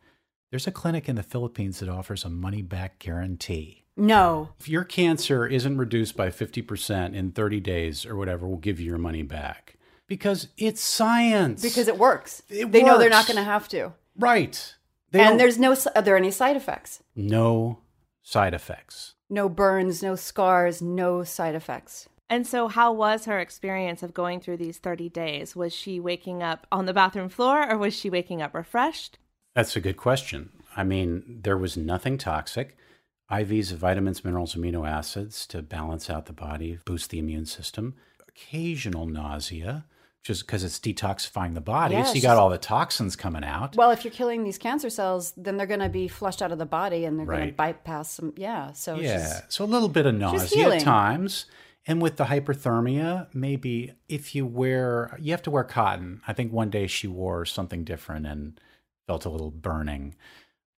[0.51, 3.85] There's a clinic in the Philippines that offers a money back guarantee.
[3.97, 4.51] no.
[4.59, 8.87] If your cancer isn't reduced by 50% in 30 days or whatever, we'll give you
[8.87, 9.77] your money back.
[10.09, 11.63] Because it's science.
[11.63, 12.43] Because it works.
[12.49, 13.93] It they know they're not going to have to.
[14.19, 14.75] right.
[15.13, 15.77] They and don't- there's no.
[15.95, 17.01] Are there any side effects?
[17.15, 17.79] no
[18.23, 19.15] side effects.
[19.31, 22.09] No burns, no scars, no side effects.
[22.31, 25.55] And so, how was her experience of going through these 30 days?
[25.55, 29.19] Was she waking up on the bathroom floor or was she waking up refreshed?
[29.55, 30.51] That's a good question.
[30.77, 32.77] I mean, there was nothing toxic.
[33.31, 37.95] IVs of vitamins, minerals, amino acids to balance out the body, boost the immune system.
[38.29, 39.85] Occasional nausea,
[40.23, 41.95] just because it's detoxifying the body.
[41.95, 43.77] Yeah, so you got all the toxins coming out.
[43.77, 46.59] Well, if you're killing these cancer cells, then they're going to be flushed out of
[46.59, 48.33] the body, and they're going to bypass some.
[48.37, 48.73] Yeah.
[48.73, 49.19] So yeah.
[49.19, 51.47] just- so a little bit of nausea at times.
[51.87, 56.23] And with the hyperthermia, maybe if you wear, you have to wear cotton.
[56.27, 58.59] I think one day she wore something different and
[59.07, 60.15] felt a little burning.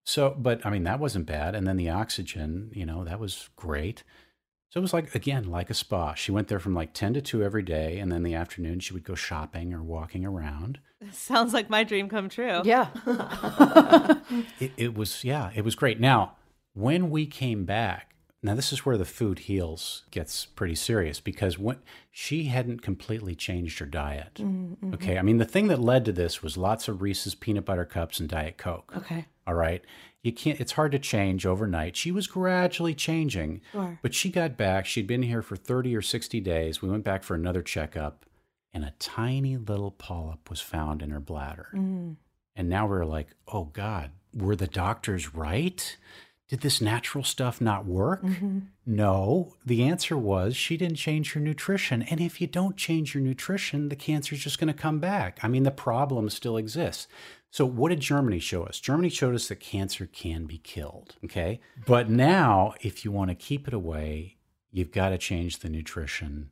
[0.04, 1.54] So, but I mean, that wasn't bad.
[1.56, 4.04] And then the oxygen, you know, that was great.
[4.72, 6.16] So it was like, again, like a spa.
[6.16, 8.00] She went there from like 10 to 2 every day.
[8.00, 10.80] And then the afternoon, she would go shopping or walking around.
[11.12, 12.62] Sounds like my dream come true.
[12.66, 12.88] yeah.
[14.60, 16.00] It, it was, yeah, it was great.
[16.00, 16.36] Now,
[16.74, 18.15] when we came back,
[18.46, 21.78] now this is where the food heals gets pretty serious because when
[22.12, 24.36] she hadn't completely changed her diet.
[24.36, 24.94] Mm-hmm, mm-hmm.
[24.94, 25.18] Okay.
[25.18, 28.20] I mean, the thing that led to this was lots of Reese's peanut butter cups
[28.20, 28.94] and Diet Coke.
[28.96, 29.26] Okay.
[29.46, 29.84] All right.
[30.22, 31.96] You can't, it's hard to change overnight.
[31.96, 34.00] She was gradually changing, Sure.
[34.02, 34.86] but she got back.
[34.86, 36.82] She'd been here for 30 or 60 days.
[36.82, 38.26] We went back for another checkup,
[38.74, 41.70] and a tiny little polyp was found in her bladder.
[41.74, 42.14] Mm-hmm.
[42.56, 45.98] And now we're like, oh God, were the doctors right?
[46.48, 48.22] Did this natural stuff not work?
[48.22, 48.60] Mm-hmm.
[48.86, 49.56] No.
[49.66, 52.04] The answer was she didn't change her nutrition.
[52.04, 55.40] And if you don't change your nutrition, the cancer's just going to come back.
[55.42, 57.08] I mean, the problem still exists.
[57.50, 58.80] So, what did Germany show us?
[58.80, 61.16] Germany showed us that cancer can be killed.
[61.24, 61.62] Okay.
[61.88, 64.38] But now, if you want to keep it away,
[64.72, 66.52] you've got to change the nutrition,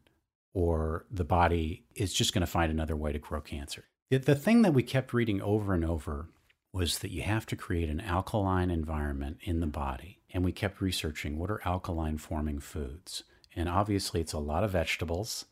[0.53, 3.83] or the body is just going to find another way to grow cancer.
[4.09, 6.29] The, the thing that we kept reading over and over
[6.73, 10.19] was that you have to create an alkaline environment in the body.
[10.33, 13.23] And we kept researching what are alkaline forming foods.
[13.55, 15.45] And obviously, it's a lot of vegetables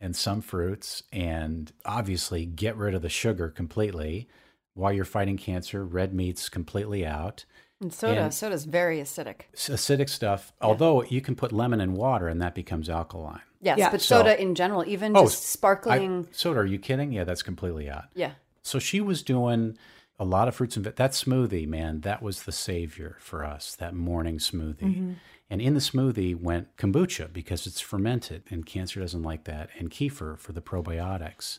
[0.00, 4.28] and some fruits, and obviously, get rid of the sugar completely.
[4.74, 7.44] While you're fighting cancer, red meat's completely out.
[7.80, 8.20] And soda.
[8.24, 9.42] And- Soda's very acidic.
[9.56, 13.40] Acidic stuff, although you can put lemon in water and that becomes alkaline.
[13.60, 13.90] Yes, Yeah.
[13.90, 16.26] but So- soda in general, even Oh, just sparkling.
[16.28, 17.10] I, soda, are you kidding?
[17.12, 18.04] Yeah, that's completely out.
[18.14, 18.32] yeah.
[18.62, 19.78] So she was doing
[20.18, 20.84] a lot of fruits and.
[20.84, 23.74] That smoothie, man, that was the savior for us.
[23.74, 25.12] That morning smoothie, mm-hmm.
[25.48, 29.90] and in the smoothie went kombucha because it's fermented, and cancer doesn't like that, and
[29.90, 31.58] kefir for the probiotics,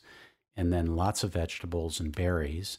[0.55, 2.77] and then lots of vegetables and berries.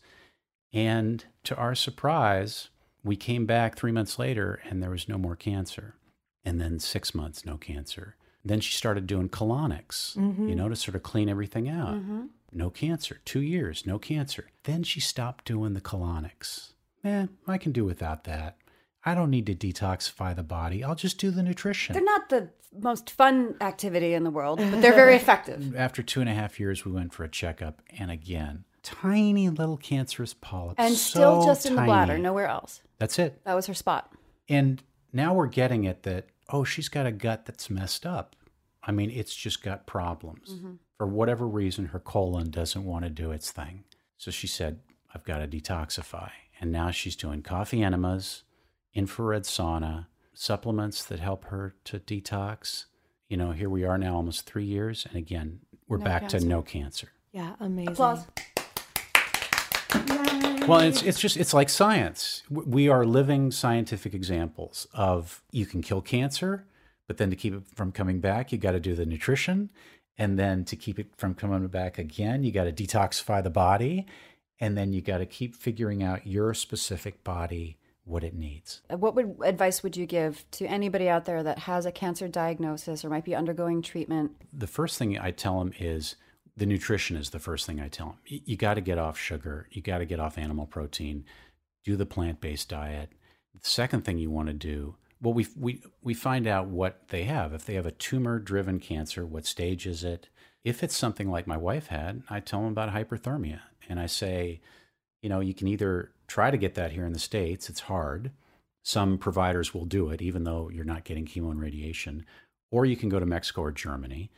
[0.72, 2.68] And to our surprise,
[3.02, 5.94] we came back three months later, and there was no more cancer.
[6.44, 8.16] And then six months, no cancer.
[8.44, 10.48] Then she started doing colonics, mm-hmm.
[10.48, 12.22] you know, to sort of clean everything out mm-hmm.
[12.52, 13.20] No cancer.
[13.24, 14.48] Two years, no cancer.
[14.64, 16.72] Then she stopped doing the colonics.
[17.04, 18.56] Eh, I can do without that.
[19.04, 20.84] I don't need to detoxify the body.
[20.84, 21.94] I'll just do the nutrition.
[21.94, 25.74] They're not the most fun activity in the world, but they're very effective.
[25.74, 29.76] After two and a half years, we went for a checkup, and again, tiny little
[29.76, 30.76] cancerous polyps.
[30.78, 32.82] And still so just in the bladder, nowhere else.
[32.98, 33.42] That's it.
[33.44, 34.12] That was her spot.
[34.48, 34.82] And
[35.12, 38.36] now we're getting it that, oh, she's got a gut that's messed up.
[38.90, 40.54] I mean, it's just got problems.
[40.54, 40.72] Mm-hmm.
[40.98, 43.84] For whatever reason, her colon doesn't want to do its thing.
[44.18, 44.80] So she said,
[45.14, 46.30] I've got to detoxify.
[46.60, 48.42] And now she's doing coffee enemas,
[48.92, 52.86] infrared sauna, supplements that help her to detox,
[53.28, 55.06] you know, here we are now almost three years.
[55.08, 56.40] And again, we're No back cancer.
[56.40, 57.12] to no cancer.
[57.30, 57.92] Yeah, amazing.
[57.92, 58.26] Applause.
[60.66, 62.42] Well, it's it's just it's like science.
[62.50, 66.66] We are living scientific examples of you can kill cancer,
[67.10, 69.68] but then to keep it from coming back, you got to do the nutrition,
[70.16, 74.06] and then to keep it from coming back again, you got to detoxify the body,
[74.60, 78.82] and then you got to keep figuring out your specific body what it needs.
[78.88, 82.28] Uh, What would advice would you give to anybody out there that has a cancer
[82.28, 84.30] diagnosis or might be undergoing treatment?
[84.52, 86.14] the first thing I tell them is
[86.56, 88.18] the nutrition is the first thing I tell them.
[88.24, 89.66] You, you got to get off sugar.
[89.72, 91.24] You got to get off animal protein.
[91.82, 93.10] Do the plant based diet.
[93.60, 97.24] The second thing you want to do, well, we we we find out what they
[97.24, 97.52] have.
[97.52, 100.28] If they have a tumor driven cancer, what stage is it?
[100.64, 104.60] If it's something like my wife had, I tell them about hyperthermia, and I say,
[105.22, 107.68] you know, you can either try to get that here in the states.
[107.68, 108.30] It's hard.
[108.82, 112.24] Some providers will do it, even though you're not getting chemo and radiation,
[112.70, 114.30] or you can go to Mexico or Germany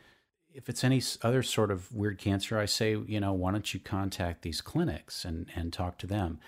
[0.54, 3.80] if it's any other sort of weird cancer, I say, you know, why don't you
[3.80, 6.38] contact these clinics and, and talk to them?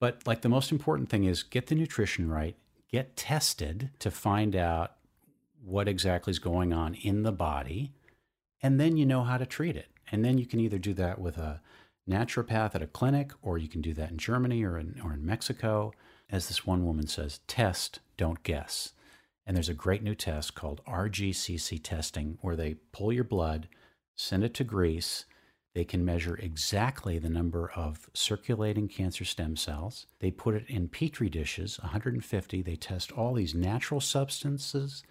[0.00, 2.56] But like the most important thing is get the nutrition right,
[2.92, 4.96] get tested to find out
[5.62, 7.92] what exactly is going on in the body,
[8.62, 9.88] and then you know how to treat it.
[10.10, 11.60] And then you can either do that with a
[12.08, 15.24] naturopath at a clinic, or you can do that in Germany or in, or in
[15.24, 15.92] Mexico.
[16.30, 18.92] As this one woman says, test, don't guess.
[19.46, 23.68] And there's a great new test called RGCC testing where they pull your blood,
[24.16, 25.24] send it to Greece.
[25.74, 30.06] They can measure exactly the number of circulating cancer stem cells.
[30.18, 32.62] They put it in petri dishes, 150.
[32.62, 35.04] They test all these natural substances,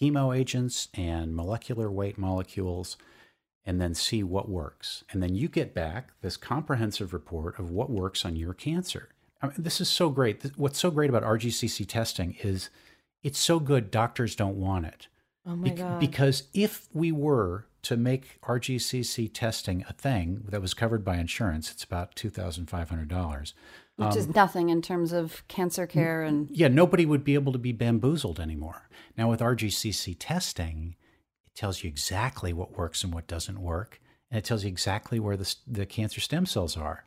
[0.00, 2.96] chemo agents, and molecular weight molecules,
[3.66, 5.02] and then see what works.
[5.10, 9.08] And then you get back this comprehensive report of what works on your cancer.
[9.42, 10.44] I mean, this is so great.
[10.56, 12.70] What's so great about RGCC testing is
[13.22, 15.08] it's so good doctors don't want it.
[15.46, 16.00] Oh my Bec- god.
[16.00, 21.70] Because if we were to make RGCC testing a thing that was covered by insurance,
[21.70, 23.52] it's about $2,500.
[23.96, 27.52] Which is um, nothing in terms of cancer care and Yeah, nobody would be able
[27.52, 28.88] to be bamboozled anymore.
[29.16, 30.96] Now, with RGCC testing,
[31.46, 35.20] it tells you exactly what works and what doesn't work, and it tells you exactly
[35.20, 37.04] where the, the cancer stem cells are.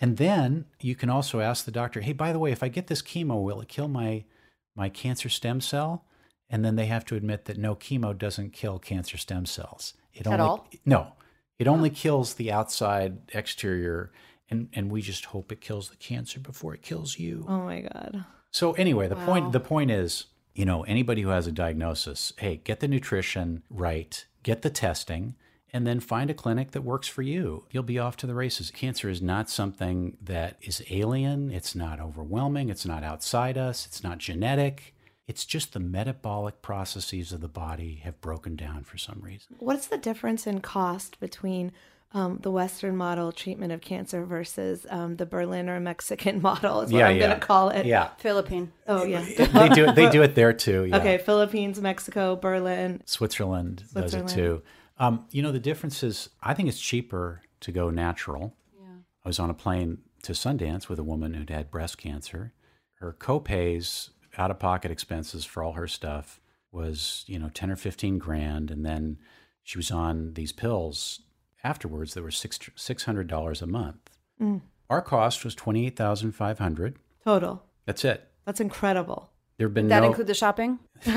[0.00, 2.86] And then you can also ask the doctor, hey, by the way, if I get
[2.86, 4.24] this chemo, will it kill my,
[4.76, 6.04] my cancer stem cell?
[6.50, 9.94] And then they have to admit that no, chemo doesn't kill cancer stem cells.
[10.14, 10.68] It At only, all?
[10.86, 11.12] No,
[11.58, 14.10] it only kills the outside exterior,
[14.50, 17.44] and, and we just hope it kills the cancer before it kills you.
[17.48, 18.24] oh my god.
[18.50, 19.26] So anyway, the Wow.
[19.26, 23.62] point the point is, you know, anybody who has a diagnosis, hey, get the nutrition
[23.68, 25.34] right, get the testing,
[25.70, 27.66] and then find a clinic that works for you.
[27.70, 28.70] You'll be off to the races.
[28.70, 34.02] Cancer is not something that is alien, it's not overwhelming, it's not outside us, it's
[34.02, 34.94] not genetic.
[35.28, 39.56] It's just the metabolic processes of the body have broken down for some reason.
[39.58, 41.70] What's the difference in cost between
[42.14, 46.80] um, the Western model treatment of cancer versus um, the Berlin or Mexican model?
[46.80, 47.84] Is what I'm going to call it.
[47.84, 48.08] Yeah.
[48.16, 48.72] Philippine.
[48.86, 49.20] Oh yeah.
[49.36, 50.86] they do it they do it there too.
[50.86, 50.96] Yeah.
[50.96, 53.02] Okay, Philippines, Mexico, Berlin.
[53.04, 54.28] Switzerland, does it Switzerland.
[54.30, 54.62] too.
[54.98, 58.54] Um, you know, the difference is I think it's cheaper to go natural.
[58.80, 58.86] Yeah.
[59.24, 62.54] I was on a plane to Sundance with a woman who'd had breast cancer.
[62.94, 66.40] Her copays, out of pocket expenses for all her stuff
[66.72, 68.70] was, you know, 10 or 15 grand.
[68.70, 69.18] And then
[69.62, 71.20] she was on these pills
[71.64, 74.10] afterwards that were six, $600 a month.
[74.40, 74.62] Mm.
[74.88, 77.62] Our cost was 28500 Total.
[77.84, 78.26] That's it.
[78.46, 79.30] That's incredible.
[79.58, 80.08] There have been That no.
[80.08, 80.78] include the shopping?
[81.06, 81.14] no?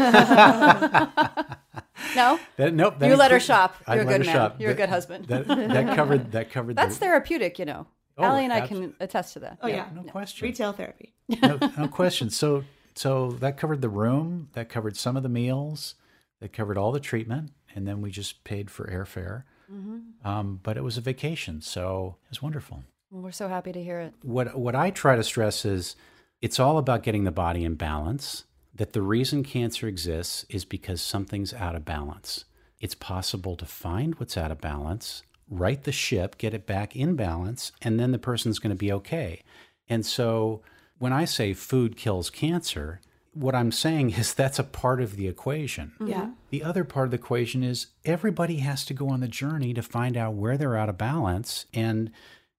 [2.57, 2.99] that, nope.
[2.99, 3.75] that You let her shop.
[3.87, 4.35] I You're a let good her man.
[4.35, 4.55] shop.
[4.59, 5.25] You're a good husband.
[5.25, 6.31] That, that covered.
[6.31, 6.75] That covered.
[6.75, 7.87] That's the, therapeutic, you know.
[8.17, 9.59] Oh, Allie and I can attest to that.
[9.61, 9.87] Oh yeah.
[9.95, 10.45] no question.
[10.45, 11.13] Retail therapy.
[11.41, 12.29] no, no question.
[12.29, 12.63] So,
[12.95, 14.49] so that covered the room.
[14.53, 15.95] That covered some of the meals.
[16.39, 19.43] That covered all the treatment, and then we just paid for airfare.
[19.71, 20.27] Mm-hmm.
[20.27, 22.83] Um, but it was a vacation, so it was wonderful.
[23.11, 24.13] We're so happy to hear it.
[24.21, 25.95] What what I try to stress is,
[26.41, 28.45] it's all about getting the body in balance.
[28.73, 32.45] That the reason cancer exists is because something's out of balance.
[32.79, 37.15] It's possible to find what's out of balance, right the ship, get it back in
[37.15, 39.43] balance, and then the person's going to be okay.
[39.87, 40.61] And so
[41.01, 43.01] when I say food kills cancer,
[43.33, 45.93] what I'm saying is that's a part of the equation.
[45.95, 46.07] Mm-hmm.
[46.07, 46.29] Yeah.
[46.51, 49.81] The other part of the equation is everybody has to go on the journey to
[49.81, 52.11] find out where they're out of balance and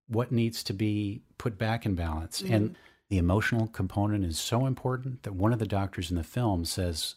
[0.08, 2.42] what needs to be put back in balance.
[2.42, 2.52] Mm-hmm.
[2.52, 2.76] And
[3.10, 7.14] the emotional component is so important that one of the doctors in the film says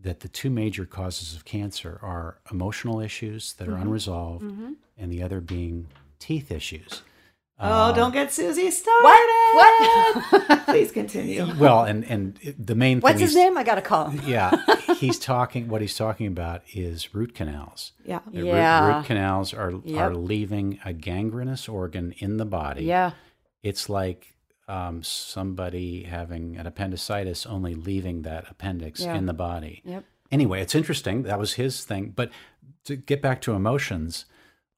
[0.00, 3.82] that the two major causes of cancer are emotional issues that are mm-hmm.
[3.82, 4.44] unresolved,
[4.96, 5.86] and the other being
[6.18, 7.02] teeth issues.
[7.60, 9.28] Oh, don't get Susie started.
[9.54, 10.64] What?
[10.66, 11.52] Please continue.
[11.58, 13.58] Well, and and the main What's his name?
[13.58, 14.20] I gotta call him.
[14.28, 14.52] Yeah,
[14.96, 15.68] he's talking.
[15.68, 17.92] What he's talking about is root canals.
[18.04, 18.20] Yeah.
[18.30, 18.96] The root- Yeah.
[18.98, 22.84] root, canals are are leaving a gangrenous organ in the body.
[22.84, 23.12] Yeah.
[23.62, 24.34] it's like
[24.68, 29.14] um, somebody having an appendicitis, only leaving that appendix Yeah.
[29.16, 29.80] in the body.
[29.84, 30.04] Yep.
[30.30, 31.22] Anyway, it's interesting.
[31.22, 32.12] That was his thing.
[32.14, 32.30] But
[32.84, 34.26] to get back to emotions,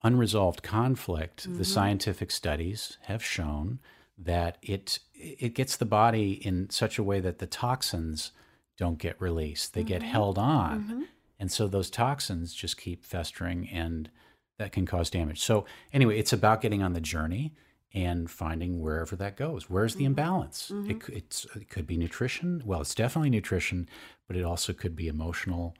[0.03, 1.57] unresolved conflict, Mm-hmm.
[1.57, 3.79] the scientific studies have shown
[4.17, 8.31] that it it gets the body in such a way that the toxins
[8.77, 9.73] don't get released.
[9.73, 9.87] They Mm-hmm.
[9.87, 11.07] get held on.
[11.39, 14.09] And so those toxins just keep festering and
[14.59, 15.41] that can cause damage.
[15.41, 17.53] So anyway, it's about getting on the journey
[17.93, 19.69] and finding wherever that goes.
[19.69, 20.71] Where's the imbalance?
[20.87, 22.61] It, it's, it could be nutrition.
[22.63, 23.89] Well, it's definitely nutrition,
[24.27, 25.75] but it also could be emotional.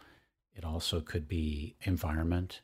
[0.56, 2.62] It also could be environment.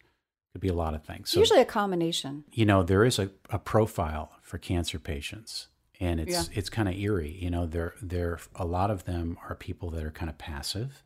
[0.53, 1.29] Could be a lot of things.
[1.29, 2.43] So Usually a combination.
[2.51, 5.67] you know there is a, a profile for cancer patients
[5.99, 9.55] and it's it's kind of eerie you know there there a lot of them are
[9.55, 11.03] people that are kind of passive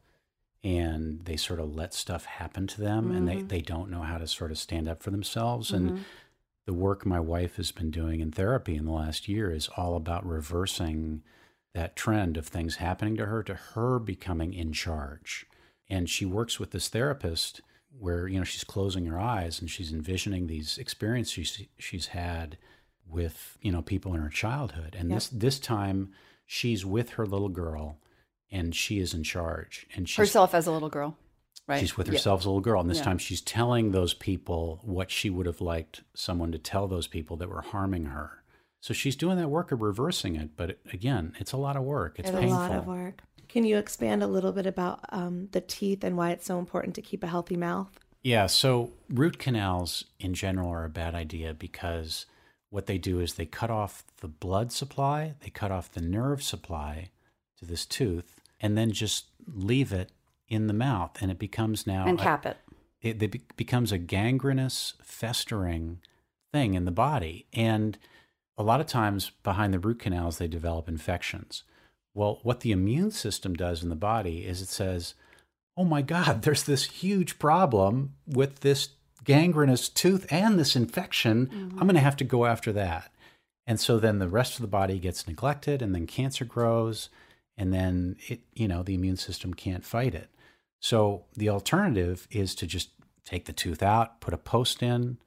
[0.64, 3.48] and they sort of let stuff happen to them and they, mm-hmm.
[3.48, 6.02] they don't know how to sort of stand up for themselves and mm-hmm.
[6.66, 9.96] the work my wife has been doing in therapy in the last year is all
[9.96, 11.24] about reversing
[11.74, 15.46] that trend of things happening to her to her becoming in charge
[15.90, 17.62] and she works with this therapist
[18.00, 22.58] where you know she's closing her eyes and she's envisioning these experiences she's, she's had
[23.08, 26.12] with you know people in her childhood and this this time
[26.46, 27.98] she's with her little girl
[28.52, 31.18] and she is in charge and she's Herself as a little girl.
[31.68, 31.80] Right.
[31.80, 32.14] She's with Yeah.
[32.14, 32.82] herself as a little girl.
[32.82, 33.04] And this Yeah.
[33.06, 37.38] time she's telling those people what she would have liked someone to tell those people
[37.38, 38.44] that were harming her.
[38.82, 40.58] So she's doing that work of reversing it.
[40.58, 42.20] But again, it's a lot of work.
[42.20, 42.58] It's It's painful.
[42.58, 43.22] a lot of work.
[43.52, 46.96] Can you expand a little bit about um, the teeth and why it's so important
[46.96, 47.90] to keep a healthy mouth?
[48.24, 48.46] Yeah.
[48.46, 52.28] So root canals in general are a bad idea because
[52.70, 56.42] what they do is they cut off the blood supply, they cut off the nerve
[56.42, 57.10] supply
[57.60, 60.12] to this tooth, and then just leave it
[60.48, 61.18] in the mouth.
[61.22, 62.58] And it becomes now And a- cap it.
[63.02, 66.00] it, it becomes a gangrenous, festering
[66.54, 67.48] thing in the body.
[67.52, 67.98] And
[68.58, 71.64] a lot of times behind the root canals, they develop infections.
[72.14, 75.14] Well, what the immune system does in the body is it says,
[75.78, 78.90] oh my God, there's this huge problem with this
[79.24, 81.50] gangrenous tooth and this infection.
[81.52, 81.98] I'm going to mm-hmm.
[81.98, 83.12] have to go after that.
[83.68, 87.10] And so then the rest of the body gets neglected, and then cancer grows,
[87.56, 90.30] and then it, you know, the immune system can't fight it.
[90.80, 92.90] So the alternative is to just
[93.24, 95.20] take the tooth out, put a post in,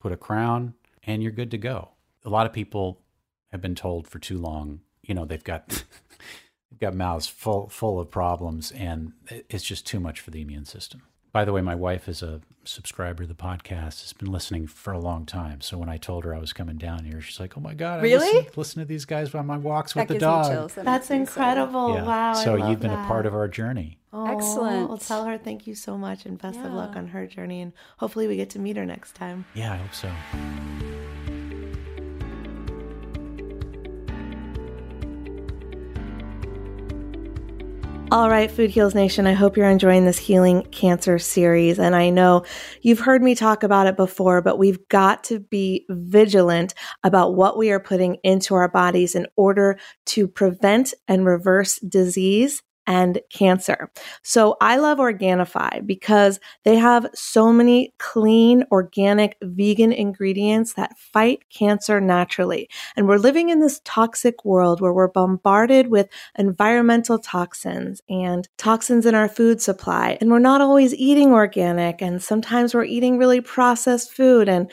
[0.00, 0.74] put a crown,
[1.04, 1.90] and you're good to go.
[2.24, 3.02] A lot of people
[3.50, 5.68] have been told for too long, you know, they've got
[6.70, 10.64] they've got mouths full full of problems and it's just too much for the immune
[10.64, 11.02] system.
[11.32, 14.92] By the way, my wife is a subscriber to the podcast, has been listening for
[14.92, 15.62] a long time.
[15.62, 18.00] So when I told her I was coming down here, she's like, "Oh my god,
[18.00, 18.32] I Really?
[18.34, 20.74] listen, listen to these guys on my walks with the dog." chills.
[20.74, 21.94] That That's makes me incredible.
[21.94, 22.04] Yeah.
[22.04, 22.32] Wow.
[22.32, 23.98] I so love you've been a part of our journey.
[24.12, 24.90] Oh, Excellent.
[24.90, 27.62] Well, tell her thank you so much and best of luck on her journey.
[27.62, 29.46] And hopefully we get to meet her next time.
[29.54, 31.21] Yeah, I hope so.
[38.12, 41.78] All right, Food Heals Nation, I hope you're enjoying this Healing Cancer series.
[41.78, 42.44] And I know
[42.82, 47.56] you've heard me talk about it before, but we've got to be vigilant about what
[47.56, 53.90] we are putting into our bodies in order to prevent and reverse disease and cancer.
[54.22, 61.44] So I love Organifi because they have so many clean, organic, vegan ingredients that fight
[61.50, 62.68] cancer naturally.
[62.96, 66.08] And we're living in this toxic world where we're bombarded with
[66.38, 70.18] environmental toxins and toxins in our food supply.
[70.20, 72.02] And we're not always eating organic.
[72.02, 74.48] And sometimes we're eating really processed food.
[74.48, 74.70] And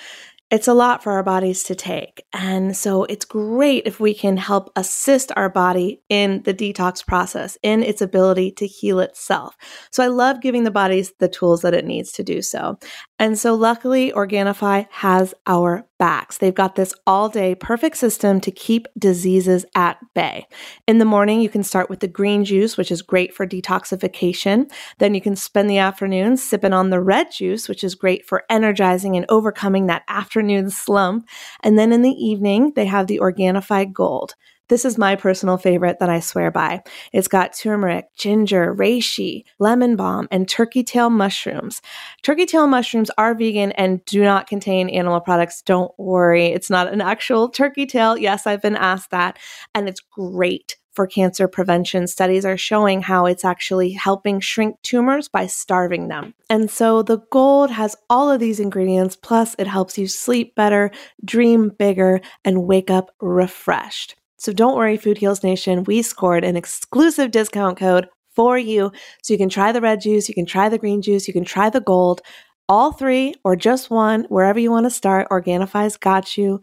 [0.51, 2.23] it's a lot for our bodies to take.
[2.33, 7.57] And so it's great if we can help assist our body in the detox process,
[7.61, 9.55] in its ability to heal itself.
[9.91, 12.79] So I love giving the bodies the tools that it needs to do so.
[13.19, 16.37] And so luckily, Organifi has our backs.
[16.37, 20.47] They've got this all day perfect system to keep diseases at bay.
[20.87, 24.71] In the morning, you can start with the green juice, which is great for detoxification.
[24.99, 28.45] Then you can spend the afternoon sipping on the red juice, which is great for
[28.49, 31.27] energizing and overcoming that afternoon slump.
[31.61, 34.35] And then in the evening, they have the Organifi Gold.
[34.69, 36.83] This is my personal favorite that I swear by.
[37.11, 41.81] It's got turmeric, ginger, reishi, lemon balm, and turkey tail mushrooms.
[42.21, 45.63] Turkey tail mushrooms are vegan and do not contain animal products.
[45.63, 46.47] Don't worry.
[46.47, 48.15] It's not an actual turkey tail.
[48.15, 49.39] Yes, I've been asked that.
[49.73, 52.05] And it's great for cancer prevention.
[52.05, 56.35] Studies are showing how it's actually helping shrink tumors by starving them.
[56.47, 60.91] And so the gold has all of these ingredients, plus it helps you sleep better,
[61.25, 64.18] dream bigger, and wake up refreshed.
[64.39, 68.91] So don't worry, Food Heals Nation, we scored an exclusive discount code for you.
[69.21, 71.43] So you can try the red juice, you can try the green juice, you can
[71.43, 72.21] try the gold,
[72.69, 75.27] all three or just one, wherever you want to start.
[75.29, 76.61] Organifi's got you.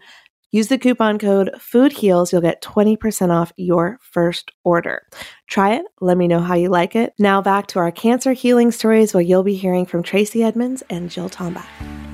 [0.53, 2.33] Use the coupon code FOODHEALS.
[2.33, 5.03] You'll get 20% off your first order.
[5.49, 5.85] Try it.
[6.01, 7.13] Let me know how you like it.
[7.19, 11.11] Now back to our cancer healing stories where you'll be hearing from Tracey Edmonds and
[11.11, 12.06] Jill Tombach.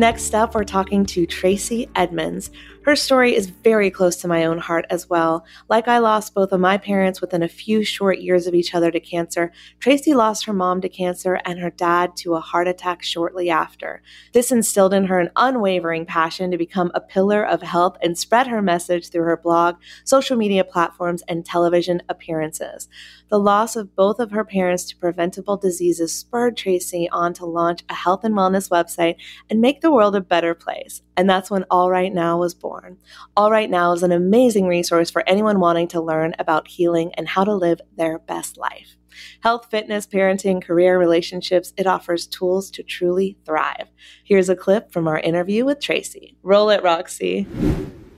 [0.00, 2.50] Next up, we're talking to Tracey Edmonds.
[2.82, 5.44] Her story is very close to my own heart as well.
[5.68, 8.90] Like I lost both of my parents within a few short years of each other
[8.90, 13.02] to cancer, Tracey lost her mom to cancer and her dad to a heart attack
[13.02, 14.00] shortly after.
[14.32, 18.46] This instilled in her an unwavering passion to become a pillar of health and spread
[18.46, 22.88] her message through her blog, social media platforms, and television appearances.
[23.28, 27.84] The loss of both of her parents to preventable diseases spurred Tracey on to launch
[27.90, 29.16] a health and wellness website
[29.50, 31.02] and make the world a better place.
[31.20, 32.96] And that's when All Right Now was born.
[33.36, 37.28] All Right Now is an amazing resource for anyone wanting to learn about healing and
[37.28, 38.96] how to live their best life.
[39.42, 43.88] Health, fitness, parenting, career, relationships, it offers tools to truly thrive.
[44.24, 46.38] Here's a clip from our interview with Tracey.
[46.42, 47.46] Roll it, Roxy.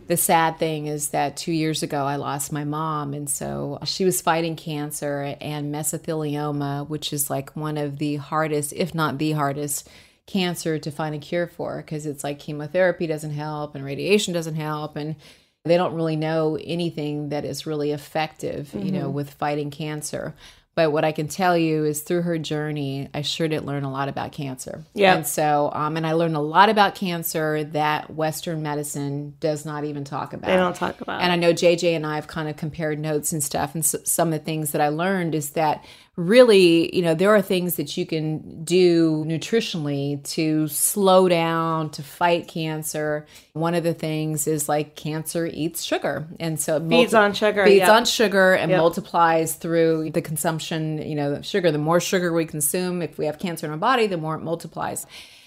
[0.06, 4.04] The sad thing is that two years ago I lost my mom, and so she
[4.04, 9.32] was fighting cancer and mesothelioma, which is like one of the hardest, if not the
[9.32, 9.88] hardest,
[10.26, 14.54] cancer to find a cure for because it's like chemotherapy doesn't help and radiation doesn't
[14.54, 15.16] help and
[15.64, 18.86] they don't really know anything that is really effective, mm-hmm.
[18.86, 20.34] you know, with fighting cancer.
[20.74, 23.92] But what I can tell you is through her journey, I sure did learn a
[23.92, 24.84] lot about cancer.
[24.94, 25.14] Yeah.
[25.14, 29.84] And so, um, and I learned a lot about cancer that Western medicine does not
[29.84, 30.46] even talk about.
[30.46, 31.20] They don't talk about.
[31.20, 33.74] And I know JJ and I have kind of compared notes and stuff.
[33.74, 35.84] And so, some of the things that I learned is that
[36.16, 42.02] really, you know, there are things that you can do nutritionally to slow down, to
[42.02, 43.26] fight cancer.
[43.54, 46.28] One of the things is like cancer eats sugar.
[46.38, 47.64] And so it feeds multi- on sugar.
[47.64, 47.88] Feeds yep.
[47.88, 48.78] on sugar and yep.
[48.78, 51.72] multiplies through the consumption, you know, of sugar.
[51.72, 54.42] The more sugar we consume, if we have cancer in our body, the more it
[54.42, 55.06] multiplies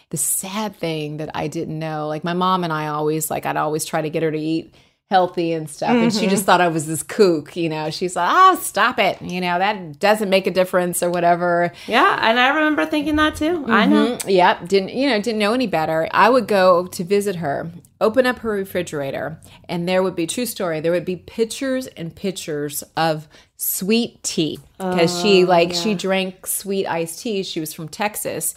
[0.09, 3.57] the sad thing that I didn't know, like my mom and I always like I'd
[3.57, 4.73] always try to get her to eat
[5.09, 5.89] healthy and stuff.
[5.89, 6.03] Mm-hmm.
[6.03, 6.45] And she just mm-hmm.
[6.45, 7.91] thought I was this kook, you know.
[7.91, 9.21] She's like, oh, stop it.
[9.21, 11.71] You know, that doesn't make a difference or whatever.
[11.87, 12.17] Yeah.
[12.21, 13.59] And I remember thinking that too.
[13.59, 13.71] Mm-hmm.
[13.71, 14.07] I know.
[14.17, 14.29] Mm-hmm.
[14.29, 14.67] Yep.
[14.67, 16.09] Didn't, you know, didn't know any better.
[16.11, 17.69] I would go to visit her,
[18.01, 19.39] open up her refrigerator,
[19.69, 23.27] and there would be, true story, there would be pictures and pictures of
[23.57, 24.59] sweet tea.
[24.77, 25.79] Because she, oh, like, yeah.
[25.79, 27.43] she drank sweet iced tea.
[27.43, 28.55] She was from Texas.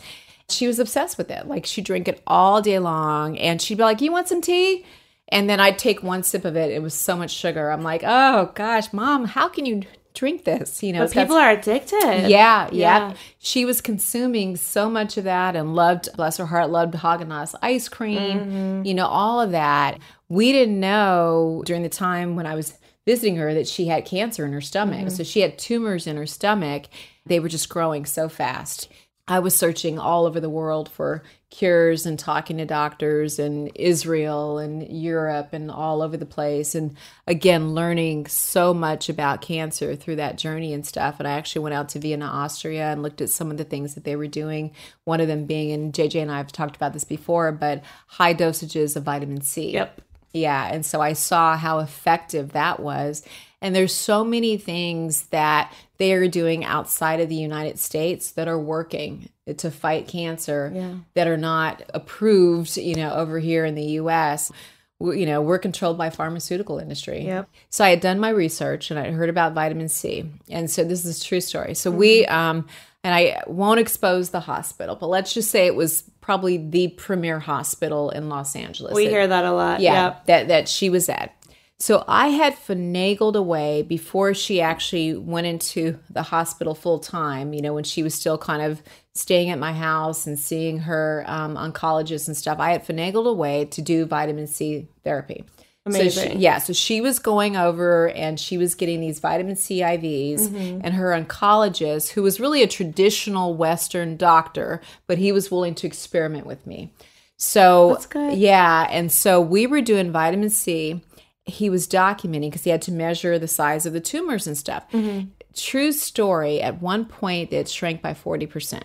[0.49, 1.47] She was obsessed with it.
[1.47, 3.37] Like, she'd drink it all day long.
[3.37, 4.87] And she'd be like, You want some tea?
[5.31, 6.71] And then I'd take one sip of it.
[6.71, 7.71] It was so much sugar.
[7.71, 9.83] I'm like, oh gosh, mom, how can you
[10.15, 10.83] drink this?
[10.83, 12.01] You know, but people are addicted.
[12.03, 13.15] Yeah, yeah, yeah.
[13.39, 17.89] She was consuming so much of that and loved, bless her heart, loved Haagen ice
[17.89, 18.41] cream.
[18.41, 18.85] Mm-hmm.
[18.85, 19.99] You know, all of that.
[20.29, 24.45] We didn't know during the time when I was visiting her that she had cancer
[24.45, 24.99] in her stomach.
[24.99, 25.09] Mm-hmm.
[25.09, 26.87] So she had tumors in her stomach.
[27.25, 28.89] They were just growing so fast.
[29.29, 34.59] I was searching all over the world for cures and talking to doctors in Israel
[34.59, 36.75] and Europe and all over the place.
[36.75, 41.17] And again, learning so much about cancer through that journey and stuff.
[41.19, 43.95] And I actually went out to Vienna, Austria and looked at some of the things
[43.95, 44.73] that they were doing.
[45.05, 48.35] One of them being, and JJ and I have talked about this before, but high
[48.35, 49.73] dosages of vitamin C.
[49.73, 50.01] Yep.
[50.33, 50.69] Yeah.
[50.73, 53.25] And so I saw how effective that was.
[53.61, 58.47] And there's so many things that they are doing outside of the United States that
[58.47, 60.95] are working to fight cancer yeah.
[61.15, 64.53] that are not approved, you know, over here in the US.
[65.01, 67.25] You know, we're controlled by pharmaceutical industry.
[67.25, 67.49] Yep.
[67.71, 70.31] So I had done my research and I heard about vitamin C.
[70.49, 71.75] And so this is a true story.
[71.75, 71.99] So mm-hmm.
[71.99, 72.67] we um
[73.05, 77.39] and I won't expose the hospital, but let's just say it was probably the premier
[77.39, 78.93] hospital in Los Angeles.
[78.93, 79.81] We hear that a lot.
[79.81, 80.27] Yeah, yep.
[80.27, 81.35] that that she was at.
[81.81, 87.63] So I had finagled away before she actually went into the hospital full time, you
[87.63, 88.83] know, when she was still kind of
[89.15, 92.59] staying at my house and seeing her um, oncologist and stuff.
[92.59, 95.45] I had finagled away to do vitamin C therapy.
[95.87, 96.11] Amazing.
[96.11, 99.79] So she, yeah, so she was going over and she was getting these vitamin C
[99.81, 100.81] IVs, mm-hmm.
[100.83, 105.87] and her oncologist, who was really a traditional Western doctor, but he was willing to
[105.87, 106.93] experiment with me.
[107.37, 107.99] So,
[108.33, 111.01] yeah, and so we were doing vitamin C
[111.49, 114.85] he was documenting because he had to measure the size of the tumors and stuff.
[114.93, 115.29] Mm-hmm.
[115.55, 118.85] True story, at one point it shrank by 40%.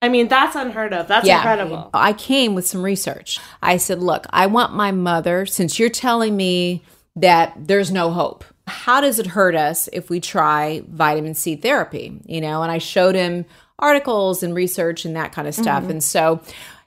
[0.00, 1.08] I mean, that's unheard of.
[1.08, 1.90] That's incredible.
[1.92, 3.40] I came with some research.
[3.60, 6.82] I said, look, I want my mother, since you're telling me
[7.16, 12.20] that there's no hope, how does it hurt us if we try vitamin C therapy?
[12.26, 13.44] You know, and I showed him
[13.78, 15.82] articles and research and that kind of stuff.
[15.82, 15.90] Mm-hmm.
[15.90, 16.42] And so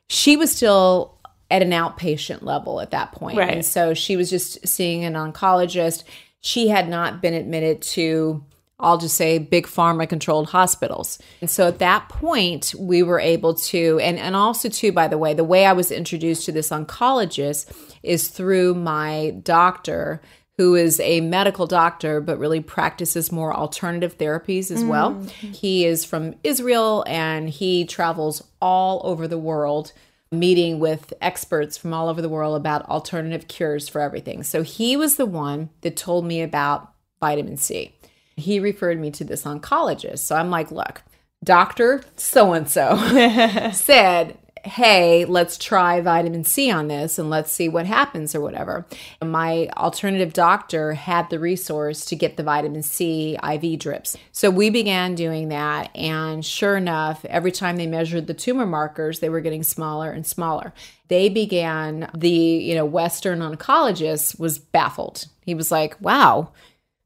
[0.07, 1.17] she was still
[1.51, 3.37] at an outpatient level at that point.
[3.37, 3.53] Right.
[3.53, 6.03] And so she was just seeing an oncologist.
[6.39, 8.43] She had not been admitted to,
[8.79, 11.19] I'll just say, big pharma controlled hospitals.
[11.41, 15.17] And so at that point, we were able to, and, and also, too, by the
[15.17, 17.71] way, the way I was introduced to this oncologist
[18.01, 20.21] is through my doctor.
[20.57, 25.13] Who is a medical doctor, but really practices more alternative therapies as well.
[25.13, 25.51] Mm-hmm.
[25.53, 29.91] He is from Israel and he travels all over the world
[30.31, 34.43] meeting with experts from all over the world about alternative cures for everything.
[34.43, 37.93] So he was the one that told me about vitamin C.
[38.37, 40.19] He referred me to this oncologist.
[40.19, 41.03] So I'm like, look,
[41.43, 42.03] Dr.
[42.15, 42.95] So and so
[43.73, 48.85] said, hey, let's try vitamin C on this and let's see what happens or whatever.
[49.23, 54.17] My alternative doctor had the resource to get the vitamin C IV drips.
[54.31, 55.95] So we began doing that.
[55.95, 60.25] And sure enough, every time they measured the tumor markers, they were getting smaller and
[60.25, 60.73] smaller.
[61.07, 65.25] They began, the, you know, Western oncologist was baffled.
[65.45, 66.51] He was like, wow,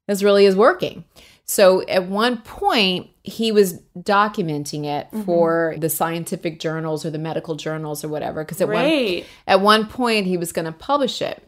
[0.08, 1.06] this really is working.
[1.45, 5.23] So at one point, he was documenting it mm-hmm.
[5.23, 8.43] for the scientific journals or the medical journals or whatever.
[8.43, 11.41] Because at one at one point, he was going to publish it.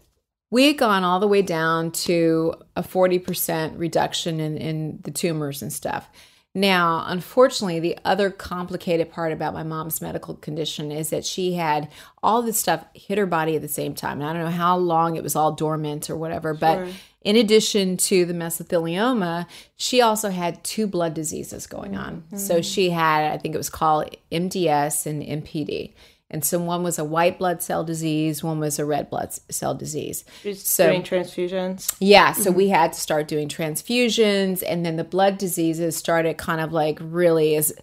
[0.49, 5.61] We had gone all the way down to a 40% reduction in, in the tumors
[5.61, 6.09] and stuff.
[6.57, 11.89] Now, unfortunately, the other complicated part about my mom's medical condition is that she had
[12.23, 14.21] all this stuff hit her body at the same time.
[14.21, 16.87] And I don't know how long it was all dormant or whatever, but
[17.28, 22.23] in addition to the mesothelioma, she also had two blood diseases going on.
[22.38, 22.61] So hmm.
[22.61, 25.91] she had, I think it was called MDS and MPD.
[26.32, 29.75] And so one was a white blood cell disease, one was a red blood cell
[29.75, 30.23] disease.
[30.41, 31.93] Just So- doing transfusions.
[31.99, 32.75] Yeah, so we mm-hmm.
[32.75, 37.57] had to start doing transfusions, and then the blood diseases started kind of like really
[37.57, 37.73] as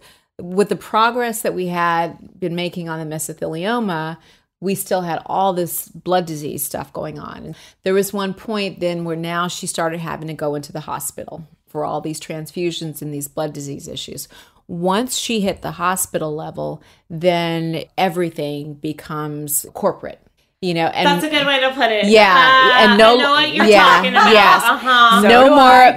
[0.41, 4.17] with the progress that we had been making on the mesothelioma.
[4.65, 7.45] We still had all this blood disease stuff going on.
[7.45, 10.81] And there was one point then where now she started having to go into the
[10.81, 14.27] hospital for all these transfusions and these blood disease issues.
[14.67, 20.24] Once she hit the hospital level, then everything becomes corporate.
[20.65, 22.07] You know, and That's a good way to put it.
[22.07, 24.33] yeah, Ah, and no, I know what you're yeah, talking about.
[24.33, 25.21] yes, Uh-huh.
[25.21, 25.51] no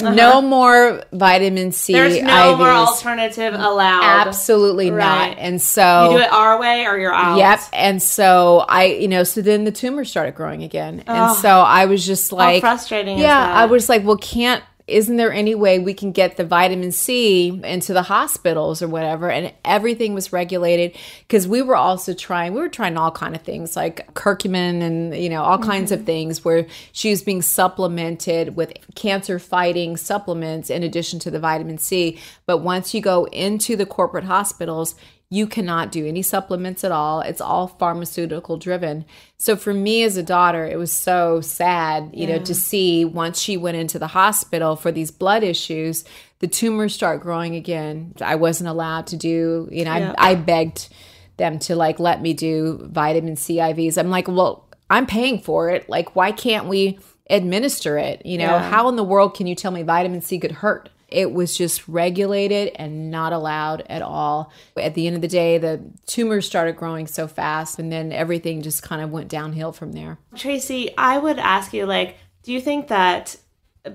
[0.03, 1.93] more, no more vitamin C.
[1.93, 4.27] There's no more alternative allowed.
[4.27, 5.37] Absolutely not.
[5.37, 7.37] And so, You do it our way or you're out.
[7.37, 7.59] yep.
[7.71, 11.85] And so I, you know, so then the tumor started growing again, and so I
[11.85, 13.53] was just like, frustrating is Yeah?
[13.53, 14.63] I was like, well, can't.
[14.87, 19.29] Isn't there any way we can get the vitamin C into the hospitals or whatever?
[19.29, 20.95] And everything was regulated
[21.27, 22.53] because we were also trying.
[22.53, 25.99] We were trying all kind of things like curcumin and you know all kinds Mm-hmm.
[26.01, 31.39] of things where she was being supplemented with cancer fighting supplements in addition to the
[31.39, 32.17] vitamin C.
[32.45, 34.95] But once you go into the corporate hospitals,
[35.29, 37.19] you cannot do any supplements at all.
[37.19, 39.05] It's all pharmaceutical driven.
[39.37, 43.37] So for me as a daughter, it was so sad, you know, to see once
[43.39, 46.05] she went into the hospital for these blood issues,
[46.39, 48.13] the tumors start growing again.
[48.21, 50.15] I wasn't allowed to do, you know, Yeah.
[50.17, 50.87] I, I begged
[51.35, 53.97] them to like let me do vitamin C IVs.
[53.97, 55.89] I'm like, well, I'm paying for it.
[55.89, 56.99] Like, why can't we
[57.29, 58.25] administer it?
[58.25, 58.69] You know, Yeah.
[58.69, 60.89] how in the world can you tell me vitamin C could hurt?
[61.07, 64.51] It was just regulated and not allowed at all.
[64.75, 68.61] At the end of the day, the tumors started growing so fast, and then everything
[68.61, 70.17] just kind of went downhill from there.
[70.35, 73.37] Tracey, I would ask you, like, do you think that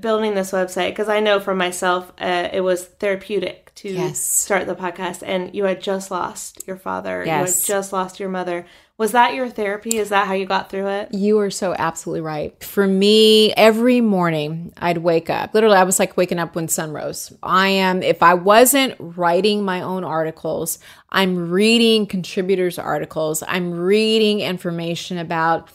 [0.00, 4.18] building this website, because I know for myself, uh, it was therapeutic to Yes.
[4.18, 8.30] start the podcast, and you had just lost your father, you had just lost your
[8.30, 8.64] mother.
[9.02, 9.96] Was that your therapy?
[9.96, 11.12] Is that how you got through it?
[11.12, 12.62] You are so absolutely right.
[12.62, 15.54] For me, every morning I'd wake up.
[15.54, 17.32] Literally, I was like waking up when sun rose.
[17.42, 20.78] I am, if I wasn't writing my own articles,
[21.10, 25.68] I'm reading contributors' articles, I'm reading information about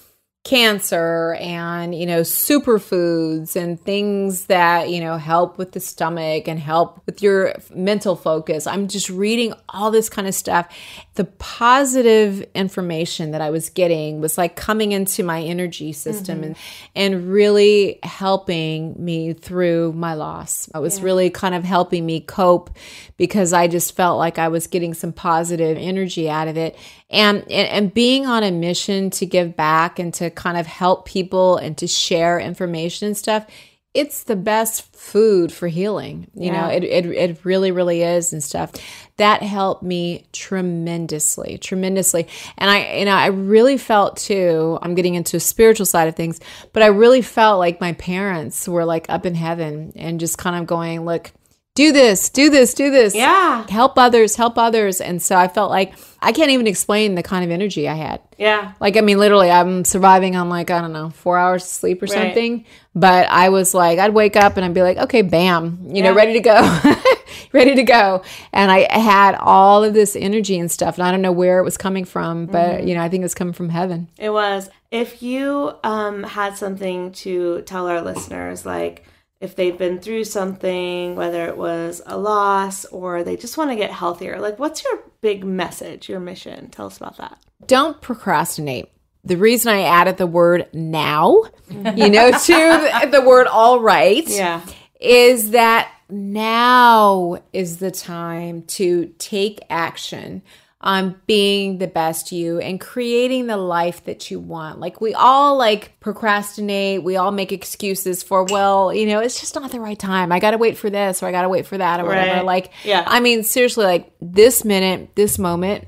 [0.48, 6.58] cancer and you know superfoods and things that you know help with the stomach and
[6.58, 8.66] help with your mental focus.
[8.66, 10.74] I'm just reading all this kind of stuff.
[11.16, 16.44] The positive information that i was getting was like coming into my energy system mm-hmm.
[16.46, 16.56] and
[16.96, 20.70] and really helping me through my loss.
[20.74, 22.70] It was really kind of helping me cope
[23.18, 26.78] because i just felt like i was getting some positive energy out of it
[27.10, 31.06] and, and and being on a mission to give back and to kind of help
[31.06, 33.46] people and to share information and stuff
[33.94, 36.28] it's the best food for healing.
[36.36, 36.62] You Yeah.
[36.62, 38.72] know, it, it it really, really is and stuff.
[39.16, 42.28] That helped me tremendously, tremendously.
[42.60, 46.16] And I, you know, I really felt too, I'm getting into a spiritual side of
[46.16, 46.40] things,
[46.74, 50.56] but I really felt like my parents were like up in heaven and just kind
[50.62, 51.32] of going, look,
[51.78, 53.14] do this, do this, do this.
[53.14, 53.68] Yeah.
[53.70, 55.00] Help others, help others.
[55.00, 58.20] And so I felt like I can't even explain the kind of energy I had.
[58.40, 58.74] Yeah.
[58.80, 62.02] Like, I mean, literally, I'm surviving on like, I don't know, four hours of sleep
[62.02, 62.14] or Right.
[62.14, 62.66] something.
[62.96, 66.16] But I was like, I'd wake up and I'd be like, okay, bam, you know,
[66.16, 66.80] ready to go,
[67.54, 68.24] ready to go.
[68.52, 70.98] And I had all of this energy and stuff.
[70.98, 72.88] And I don't know where it was coming from, but, Mm-hmm.
[72.88, 74.08] you know, I think it was coming from heaven.
[74.18, 74.70] It was.
[74.90, 79.06] If you um, had something to tell our listeners, like
[79.40, 83.76] if they've been through something, whether it was a loss or they just want to
[83.76, 86.70] get healthier, like what's your big message, your mission?
[86.70, 87.38] Tell us about that.
[87.66, 88.90] Don't procrastinate.
[89.24, 94.28] The reason I added the word now, you know, to the, word all right.
[94.28, 94.62] Yeah.
[95.00, 100.42] is that now is the time to take action
[100.88, 104.80] on being the best you and creating the life that you want.
[104.80, 109.54] Like we all like procrastinate, we all make excuses for, well, you know, it's just
[109.54, 110.32] not the right time.
[110.32, 112.36] I got to wait for this or I got to wait for that or whatever.
[112.36, 112.46] Right.
[112.46, 113.04] Like Yeah.
[113.06, 115.84] I mean, seriously like this minute, this moment,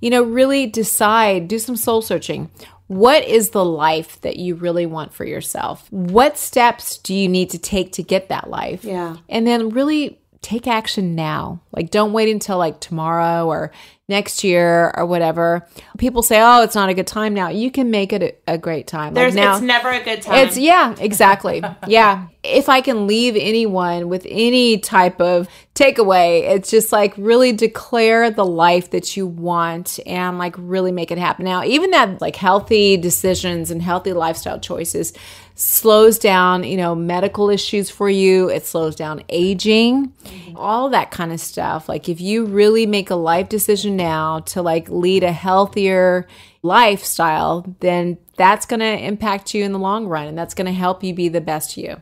[0.00, 2.48] you know, really decide, do some soul searching.
[2.86, 5.90] What is the life that you really want for yourself?
[5.90, 8.84] What steps do you need to take to get that life?
[8.84, 9.16] Yeah.
[9.28, 11.60] And then really take action now.
[11.72, 13.72] Like don't wait until like tomorrow or
[14.08, 15.66] next year or whatever.
[15.96, 18.58] People say, "Oh, it's not a good time now." You can make it a, a
[18.58, 19.14] great time.
[19.14, 20.46] There's like now, it's never a good time.
[20.46, 21.62] it's yeah, exactly.
[21.88, 22.28] yeah.
[22.42, 28.30] If I can leave anyone with any type of takeaway, it's just like really declare
[28.30, 31.46] the life that you want and like really make it happen.
[31.46, 35.14] Now, even that like healthy decisions and healthy lifestyle choices
[35.54, 38.48] slows down, you know, medical issues for you.
[38.48, 40.12] It slows down aging,
[40.56, 41.88] all that kind of stuff.
[41.88, 46.26] Like if you really make a life decision now to like lead a healthier
[46.62, 50.72] lifestyle, then that's going to impact you in the long run and that's going to
[50.72, 52.00] help you be the best you.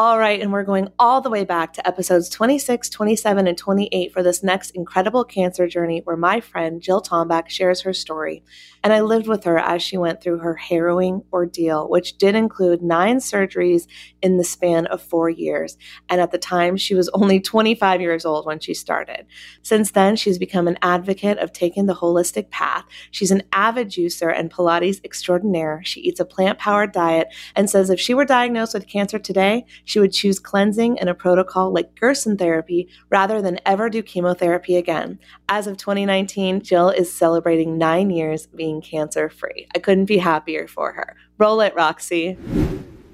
[0.00, 4.12] All right, and we're going all the way back to episodes 26, 27, and 28
[4.12, 8.42] for this next incredible cancer journey where my friend Jill Tomback shares her story.
[8.82, 12.82] And I lived with her as she went through her harrowing ordeal, which did include
[12.82, 13.86] nine surgeries
[14.22, 15.76] in the span of four years.
[16.08, 19.26] And at the time, she was only 25 years old when she started.
[19.62, 22.84] Since then, she's become an advocate of taking the holistic path.
[23.10, 25.82] She's an avid juicer and Pilates extraordinaire.
[25.84, 29.66] She eats a plant powered diet and says if she were diagnosed with cancer today,
[29.84, 34.76] she would choose cleansing and a protocol like Gerson therapy rather than ever do chemotherapy
[34.76, 35.18] again.
[35.48, 39.66] As of 2019, Jill is celebrating nine years being cancer free.
[39.74, 41.16] I couldn't be happier for her.
[41.38, 42.36] Roll it, Roxy.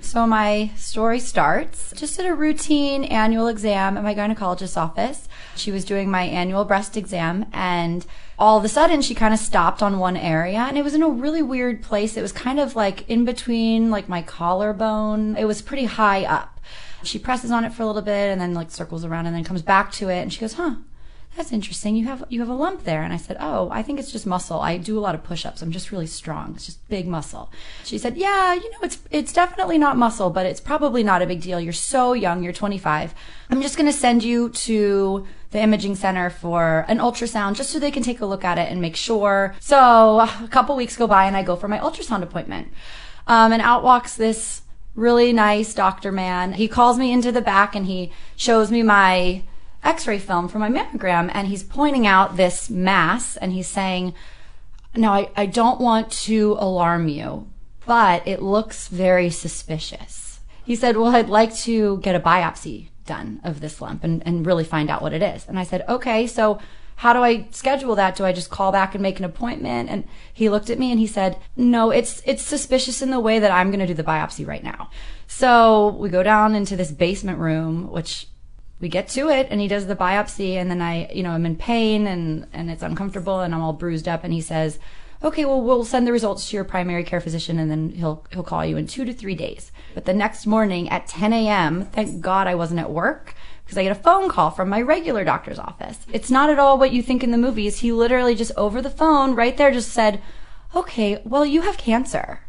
[0.00, 5.28] So my story starts just at a routine annual exam at my gynecologist's office.
[5.56, 8.06] She was doing my annual breast exam and
[8.38, 11.02] all of a sudden she kind of stopped on one area and it was in
[11.02, 12.16] a really weird place.
[12.16, 15.36] It was kind of like in between like my collarbone.
[15.36, 16.60] It was pretty high up.
[17.02, 19.44] She presses on it for a little bit and then like circles around and then
[19.44, 20.76] comes back to it and she goes, "Huh,
[21.36, 21.96] that's interesting.
[21.96, 24.26] You have you have a lump there." And I said, "Oh, I think it's just
[24.26, 24.60] muscle.
[24.60, 25.62] I do a lot of push-ups.
[25.62, 26.52] I'm just really strong.
[26.54, 27.50] It's just big muscle."
[27.84, 31.26] She said, "Yeah, you know, it's it's definitely not muscle, but it's probably not a
[31.26, 31.60] big deal.
[31.60, 32.42] You're so young.
[32.42, 33.14] You're 25.
[33.50, 37.78] I'm just going to send you to the imaging center for an ultrasound just so
[37.78, 41.06] they can take a look at it and make sure." So, a couple weeks go
[41.06, 42.68] by and I go for my ultrasound appointment.
[43.26, 44.62] Um, and out walks this
[44.96, 46.54] really nice doctor man.
[46.54, 49.42] He calls me into the back and he shows me my
[49.86, 54.14] x-ray film for my mammogram and he's pointing out this mass and he's saying,
[54.94, 57.50] now I, I don't want to alarm you,
[57.86, 60.40] but it looks very suspicious.
[60.64, 64.44] He said, well, I'd like to get a biopsy done of this lump and, and
[64.44, 65.46] really find out what it is.
[65.46, 66.58] And I said, okay, so
[66.96, 68.16] how do I schedule that?
[68.16, 69.90] Do I just call back and make an appointment?
[69.90, 73.38] And he looked at me and he said, no, it's, it's suspicious in the way
[73.38, 74.90] that I'm going to do the biopsy right now.
[75.26, 78.26] So we go down into this basement room, which
[78.80, 81.46] we get to it and he does the biopsy and then I, you know, I'm
[81.46, 84.78] in pain and, and it's uncomfortable and I'm all bruised up and he says,
[85.24, 88.42] okay, well, we'll send the results to your primary care physician and then he'll, he'll
[88.42, 89.72] call you in two to three days.
[89.94, 93.82] But the next morning at 10 a.m., thank God I wasn't at work because I
[93.82, 96.06] get a phone call from my regular doctor's office.
[96.12, 97.78] It's not at all what you think in the movies.
[97.78, 100.22] He literally just over the phone right there just said,
[100.74, 102.40] okay, well, you have cancer.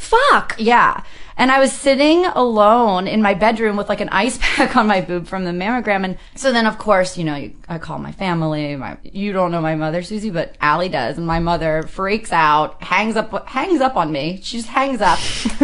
[0.00, 0.56] Fuck.
[0.58, 1.02] Yeah.
[1.36, 5.00] And I was sitting alone in my bedroom with like an ice pack on my
[5.00, 6.04] boob from the mammogram.
[6.04, 8.76] And so then, of course, you know, you, I call my family.
[8.76, 11.16] My, you don't know my mother, Susie, but Allie does.
[11.16, 14.40] And my mother freaks out, hangs up, hangs up on me.
[14.42, 15.18] She just hangs up.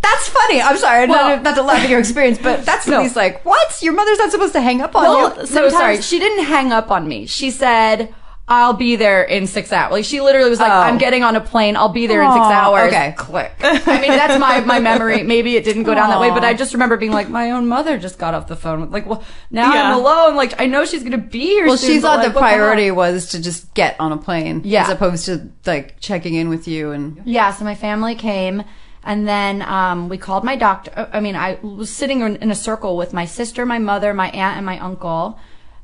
[0.00, 0.62] that's funny.
[0.62, 1.06] I'm sorry.
[1.06, 3.02] Well- not, not to laugh at your experience, but that's at No.
[3.02, 3.82] least like, what?
[3.82, 5.36] Your mother's not supposed to hang up on Well, you.
[5.36, 6.00] No, sometimes- sorry.
[6.02, 7.26] She didn't hang up on me.
[7.26, 8.14] She said,
[8.48, 9.92] I'll be there in six hours.
[9.92, 10.74] Like she literally was like, Oh.
[10.80, 11.76] I'm getting on a plane.
[11.76, 12.88] I'll be there in six hours.
[12.92, 13.14] okay.
[13.16, 13.52] Click.
[13.62, 15.22] I mean, that's my, my memory.
[15.22, 17.68] Maybe it didn't go down that way, but I just remember being like, my own
[17.68, 18.90] mother just got off the phone.
[18.90, 19.92] Like, well, now Yeah.
[19.92, 20.34] I'm alone.
[20.36, 22.90] Like, I know she's going to be here Well, soon, she thought like, the priority
[22.90, 24.82] was to just get on a plane, Yeah.
[24.82, 27.22] as opposed to like checking in with you and.
[27.24, 28.64] Yeah, so my family came
[29.04, 31.08] and then um, we called my doctor.
[31.12, 34.30] I mean, I was sitting in, in a circle with my sister, my mother, my
[34.30, 35.38] aunt, and my uncle.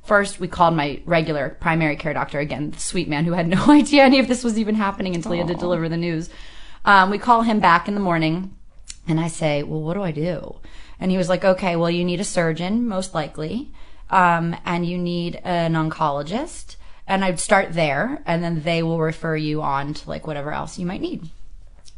[0.09, 3.63] First, we called my regular primary care doctor, again, the sweet man who had no
[3.71, 6.31] idea any of this was even happening until he had to deliver the news.
[6.87, 8.57] Um, we call him back in the morning
[9.07, 10.57] and I say, well, what do I do?
[10.99, 13.71] And he was like, okay, well, you need a surgeon, most likely,
[14.09, 16.77] um, and you need an oncologist.
[17.07, 20.79] And I'd start there, and then they will refer you on to like whatever else
[20.79, 21.29] you might need.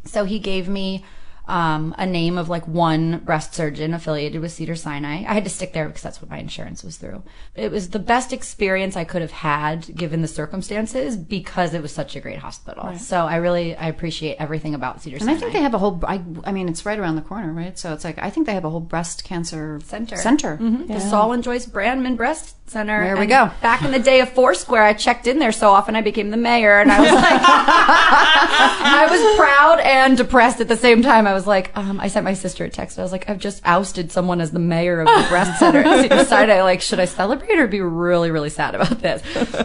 [0.05, 1.05] So he gave me
[1.49, 5.25] um, a name of like one breast surgeon affiliated with Cedar Sinai.
[5.29, 7.23] I had to stick there because that's what my insurance was through.
[7.55, 11.93] It was the best experience I could have had given the circumstances because it was
[11.93, 12.97] such a great hospital.
[12.99, 15.33] So I really I appreciate everything about Cedar And Sinai.
[15.35, 16.01] And I think they have a whole.
[16.07, 17.79] I, I mean, it's right around the corner, right?
[17.79, 20.17] So it's like I think they have a whole breast cancer Center.
[20.17, 20.57] Center.
[20.57, 23.03] the Saul and Joyce Brandman Breast Center.
[23.03, 23.51] There we And go.
[23.63, 26.37] Back in the day of Foursquare, I checked in there so often I became the
[26.37, 31.27] mayor, and I was like, I was proud and depressed at the same time.
[31.27, 32.99] I was like, um, I sent my sister a text.
[32.99, 35.81] I was like, I've just ousted someone as the mayor of the breast center.
[35.81, 39.23] And she decided, like, should I celebrate or be really, really sad about this?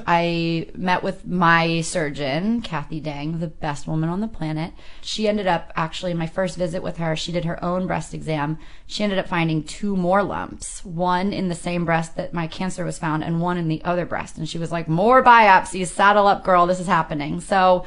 [0.07, 4.73] I met with my surgeon, Kathy Dang, the best woman on the planet.
[5.01, 7.15] She ended up actually my first visit with her.
[7.15, 8.57] She did her own breast exam.
[8.87, 12.85] She ended up finding two more lumps, one in the same breast that my cancer
[12.85, 14.37] was found, and one in the other breast.
[14.37, 16.65] And she was like, "More biopsies, saddle up, girl.
[16.65, 17.85] This is happening." So.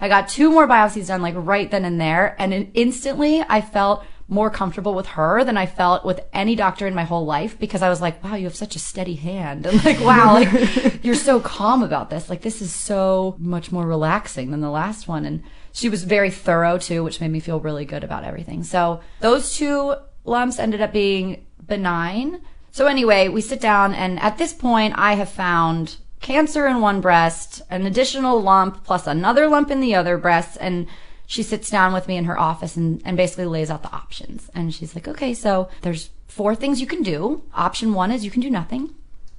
[0.00, 2.36] I got two more biopsies done like right then and there.
[2.38, 6.94] And instantly I felt more comfortable with her than I felt with any doctor in
[6.94, 9.66] my whole life because I was like, wow, you have such a steady hand.
[9.68, 12.28] And like, wow, like you're so calm about this.
[12.28, 15.24] Like this is so much more relaxing than the last one.
[15.24, 15.42] And
[15.72, 18.62] she was very thorough too, which made me feel really good about everything.
[18.64, 19.94] So those two
[20.24, 22.42] lumps ended up being benign.
[22.70, 27.00] So anyway, we sit down and at this point I have found cancer in one
[27.00, 30.86] breast, an additional lump plus another lump in the other breast and
[31.26, 34.50] she sits down with me in her office and, and basically lays out the options.
[34.54, 37.42] And she's like, okay, so there's four things you can do.
[37.54, 38.94] Option one is you can do nothing.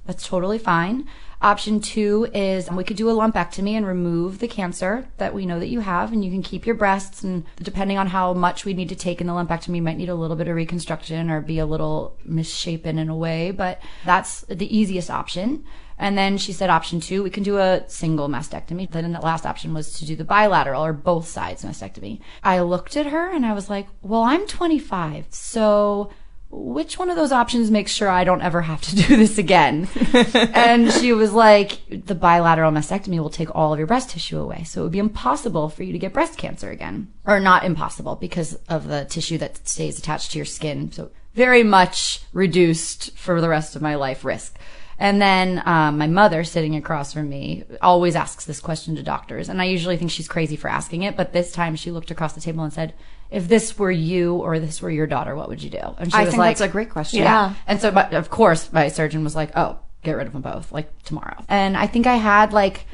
[0.06, 1.08] That's totally fine.
[1.42, 5.58] Option two is we could do a lumpectomy and remove the cancer that we know
[5.58, 7.24] that you have, and you can keep your breasts.
[7.24, 10.10] And depending on how much we need to take in the lumpectomy, you might need
[10.10, 14.42] a little bit of reconstruction or be a little misshapen in a way, but that's
[14.42, 15.64] the easiest option.
[16.00, 18.90] And then she said option two, we can do a single mastectomy.
[18.90, 22.20] Then the last option was to do the bilateral or both sides mastectomy.
[22.42, 25.26] I looked at her and I was like, well, I'm 25.
[25.28, 26.10] So
[26.48, 29.88] which one of those options makes sure I don't ever have to do this again?
[30.34, 34.64] and she was like, the bilateral mastectomy will take all of your breast tissue away.
[34.64, 37.12] So it would be impossible for you to get breast cancer again.
[37.26, 40.90] Or not impossible because of the tissue that stays attached to your skin.
[40.90, 44.58] So very much reduced for the rest of my life risk.
[45.00, 49.48] And then um, my mother, sitting across from me, always asks this question to doctors.
[49.48, 52.34] And I usually think she's crazy for asking it, but this time she looked across
[52.34, 52.92] the table and said,
[53.30, 56.18] "If this were you or this were your daughter, what would you do?" And she
[56.18, 57.20] I was think like, that's a great question.
[57.20, 57.54] yeah.
[57.66, 60.70] And so, but of course, my surgeon was like, "Oh, get rid of them both,
[60.70, 62.84] like tomorrow." And I think I had like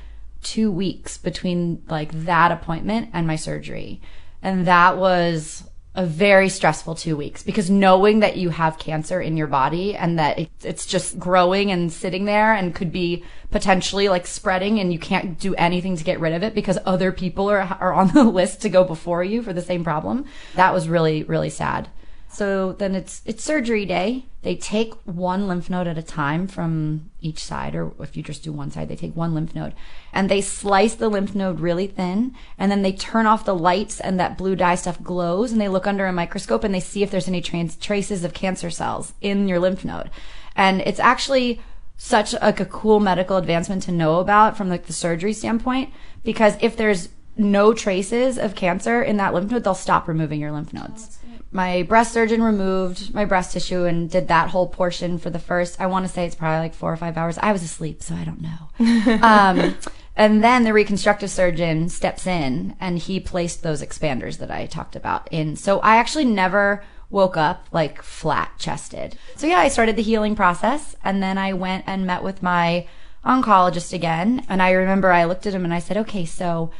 [0.44, 4.00] two weeks between like that appointment and my surgery,
[4.42, 5.64] and that was
[5.96, 10.18] a very stressful two weeks because knowing that you have cancer in your body and
[10.18, 14.92] that it, it's just growing and sitting there and could be potentially like spreading and
[14.92, 18.08] you can't do anything to get rid of it because other people are, are on
[18.08, 20.26] the list to go before you for the same problem.
[20.54, 21.88] That was really, really sad.
[22.36, 24.26] So then it's it's surgery day.
[24.42, 28.44] They take one lymph node at a time from each side, or if you just
[28.44, 29.72] do one side, they take one lymph node,
[30.12, 34.00] and they slice the lymph node really thin, and then they turn off the lights,
[34.00, 37.02] and that blue dye stuff glows, and they look under a microscope and they see
[37.02, 40.10] if there's any trans- traces of cancer cells in your lymph node,
[40.54, 41.58] and it's actually
[41.96, 45.90] such like a cool medical advancement to know about from like the surgery standpoint,
[46.22, 47.08] because if there's
[47.38, 51.18] no traces of cancer in that lymph node, they'll stop removing your lymph nodes
[51.50, 55.80] my breast surgeon removed my breast tissue and did that whole portion for the first
[55.80, 58.14] i want to say it's probably like four or five hours i was asleep so
[58.14, 59.76] i don't know um,
[60.16, 64.96] And then the reconstructive surgeon steps in and he placed those expanders that I talked
[64.96, 65.56] about in.
[65.56, 69.18] So I actually never woke up like flat chested.
[69.36, 72.88] So yeah, I started the healing process and then I went and met with my
[73.26, 74.44] oncologist again.
[74.48, 76.70] And I remember I looked at him and I said, okay, so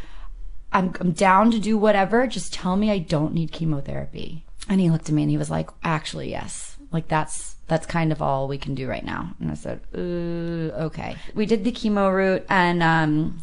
[0.73, 2.27] I'm, I'm down to do whatever.
[2.27, 4.46] Just tell me I don't need chemotherapy.
[4.69, 6.77] And he looked at me and he was like, actually, yes.
[6.93, 9.35] Like that's, that's kind of all we can do right now.
[9.41, 11.17] And I said, okay.
[11.35, 13.39] We did the chemo route and, um,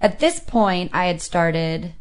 [0.00, 1.94] at this point I had started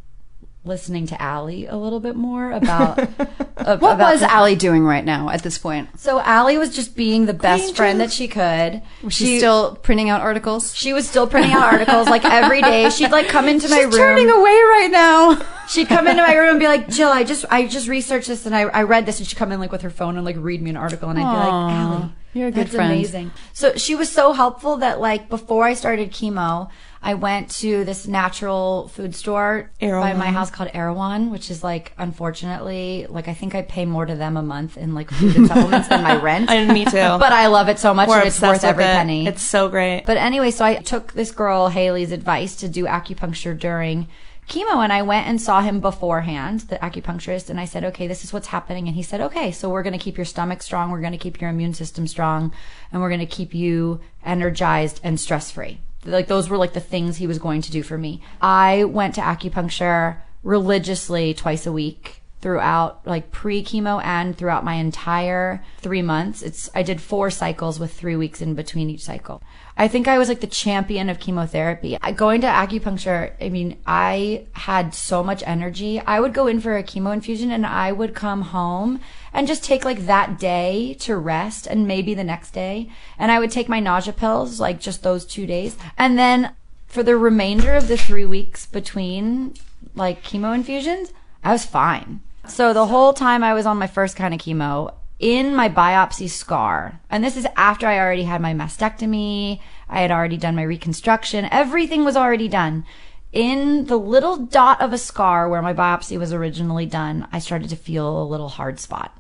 [0.66, 3.00] listening to Allie a little bit more about,
[3.58, 6.00] uh, What about was the- Allie doing right now at this point?
[6.00, 8.82] So Allie was just being the best friend that she could.
[9.04, 10.76] Was she, still printing out articles?
[10.76, 12.90] She was still printing out articles like every day.
[12.96, 13.94] She'd like come into my She's room.
[13.94, 15.42] turning away right now.
[15.68, 18.46] She'd come into my room and be like, Jill, I just I just researched this
[18.46, 20.36] and I, I read this and she'd come in like with her phone and like
[20.38, 23.32] read me an article and I'd be like, Allie, you're a good that's friend." amazing.
[23.54, 26.70] So she was so helpful that like before I started chemo,
[27.06, 31.94] I went to this natural food store by my house called Erewhon, which is like
[32.00, 35.48] unfortunately like I think I pay more to them a month in like food and
[35.48, 36.50] supplements than my rent.
[36.50, 36.92] And me too.
[36.92, 38.88] But I love it so much We're and it's worth every it.
[38.88, 39.28] penny.
[39.28, 40.04] It's so great.
[40.08, 44.08] But anyway, so I took this girl Haley's advice to do acupuncture during
[44.50, 48.24] chemo and I went and saw him beforehand, the acupuncturist, and I said, "Okay, this
[48.24, 50.90] is what's happening." And he said, "Okay, so we're going to keep your stomach strong,
[50.90, 52.52] we're going to keep your immune system strong,
[52.92, 57.18] and we're going to keep you energized and stress-free." Like those were like the things
[57.18, 58.22] he was going to do for me.
[58.42, 64.76] I went to acupuncture religiously twice a week throughout like pre chemo and throughout my
[64.76, 66.44] entire three months.
[66.44, 69.42] It's I did four cycles with three weeks in between each cycle.
[69.78, 71.98] I think I was like the champion of chemotherapy.
[72.02, 76.00] I, going to acupuncture, I mean, I had so much energy.
[76.00, 79.02] I would go in for a chemo infusion and I would come home
[79.36, 82.90] and just take like that day to rest and maybe the next day.
[83.20, 85.78] And I would take my nausea pills like just those two days.
[85.98, 86.56] And then
[86.88, 89.54] for the remainder of the three weeks between
[89.94, 91.12] like chemo infusions,
[91.44, 92.22] I was fine.
[92.48, 96.30] So the whole time I was on my first kind of chemo, in my biopsy
[96.30, 99.60] scar, and this is after I already had my mastectomy,
[99.90, 102.86] I had already done my reconstruction, everything was already done.
[103.32, 107.70] In the little dot of a scar where my biopsy was originally done, I started
[107.70, 109.18] to feel a little hard spot.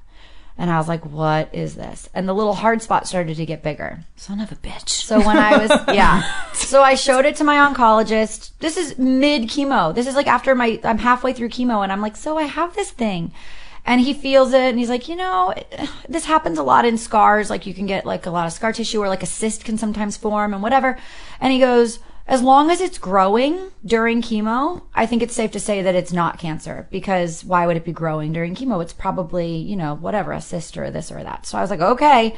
[0.58, 2.10] And I was like, what is this?
[2.14, 4.06] And the little hard spot started to get bigger.
[4.16, 4.90] Son of a bitch.
[4.90, 6.24] So when I was, yeah.
[6.54, 8.52] So I showed it to my oncologist.
[8.60, 9.94] This is mid chemo.
[9.94, 12.74] This is like after my, I'm halfway through chemo and I'm like, so I have
[12.74, 13.34] this thing.
[13.86, 15.54] And he feels it and he's like, you know,
[16.10, 17.50] this happens a lot in scars.
[17.50, 19.78] Like you can get like a lot of scar tissue or like a cyst can
[19.78, 20.98] sometimes form and whatever.
[21.42, 25.60] And he goes, as long as it's growing during chemo, I think it's safe to
[25.60, 28.82] say that it's not cancer because why would it be growing during chemo?
[28.82, 31.46] It's probably, you know, whatever, a cyst or this or that.
[31.46, 32.36] So I was like, okay.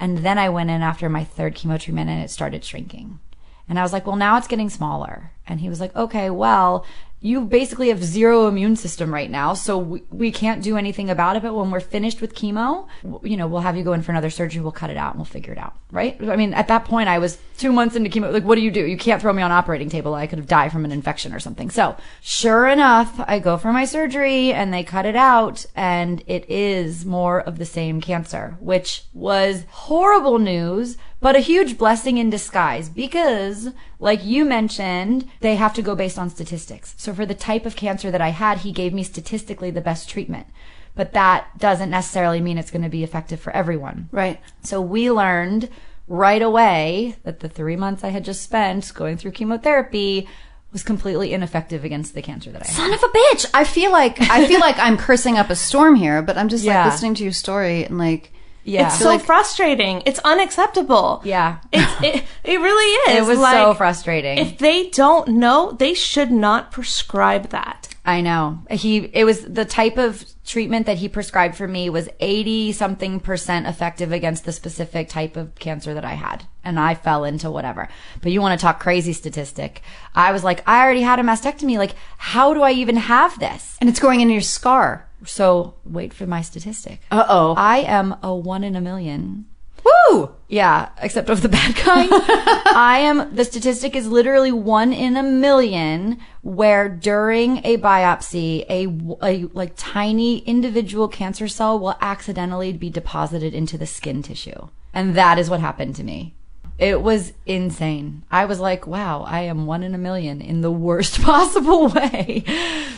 [0.00, 3.20] And then I went in after my third chemo treatment and it started shrinking.
[3.68, 5.32] And I was like, well, now it's getting smaller.
[5.46, 6.84] And he was like, okay, well,
[7.20, 9.54] you basically have zero immune system right now.
[9.54, 11.42] So we, we can't do anything about it.
[11.42, 12.86] But when we're finished with chemo,
[13.22, 14.60] you know, we'll have you go in for another surgery.
[14.60, 15.74] We'll cut it out and we'll figure it out.
[15.90, 16.16] Right.
[16.28, 18.32] I mean, at that point, I was two months into chemo.
[18.32, 18.84] Like, what do you do?
[18.84, 20.14] You can't throw me on operating table.
[20.14, 21.70] I could have died from an infection or something.
[21.70, 26.48] So sure enough, I go for my surgery and they cut it out and it
[26.48, 32.30] is more of the same cancer, which was horrible news but a huge blessing in
[32.30, 36.94] disguise because, like you mentioned, they have to go based on statistics.
[36.96, 40.08] So for the type of cancer that I had, he gave me statistically the best
[40.08, 40.46] treatment.
[40.94, 44.08] But that doesn't necessarily mean it's going to be effective for everyone.
[44.12, 44.40] Right.
[44.62, 45.68] So we learned
[46.08, 50.28] right away that the three months I had just spent going through chemotherapy
[50.72, 52.76] was completely ineffective against the cancer that I had.
[52.76, 53.46] Son of a bitch.
[53.54, 56.64] I feel like I feel like I'm cursing up a storm here, but I'm just
[56.64, 56.82] Yeah.
[56.84, 58.32] like listening to your story and like
[58.68, 58.86] Yeah.
[58.88, 60.02] It's so frustrating.
[60.06, 61.22] It's unacceptable.
[61.24, 61.58] yeah.
[61.72, 63.26] It's, it, it really is.
[63.26, 64.38] It was like, so frustrating.
[64.38, 67.88] If they don't know, they should not prescribe that.
[68.08, 68.60] I know.
[68.70, 73.20] He it was the type of treatment that he prescribed for me was 80 something
[73.20, 76.44] percent effective against the specific type of cancer that I had.
[76.64, 77.86] And I fell into whatever.
[78.22, 79.82] But you want to talk crazy statistic.
[80.14, 81.76] I was like, I already had a mastectomy.
[81.76, 83.76] Like, how do I even have this?
[83.78, 85.06] and it's going into your scar.
[85.26, 87.02] So wait for my statistic.
[87.10, 87.54] Uh oh.
[87.58, 89.44] I am a one in a million.
[89.88, 90.34] Woo!
[90.48, 92.08] Yeah, except of the bad kind.
[92.12, 98.86] I am, the statistic is literally one in a million where during a biopsy, a,
[99.22, 104.68] a like tiny individual cancer cell will accidentally be deposited into the skin tissue.
[104.94, 106.34] And that is what happened to me.
[106.78, 108.22] It was insane.
[108.30, 112.44] I was like, wow, I am one in a million in the worst possible way.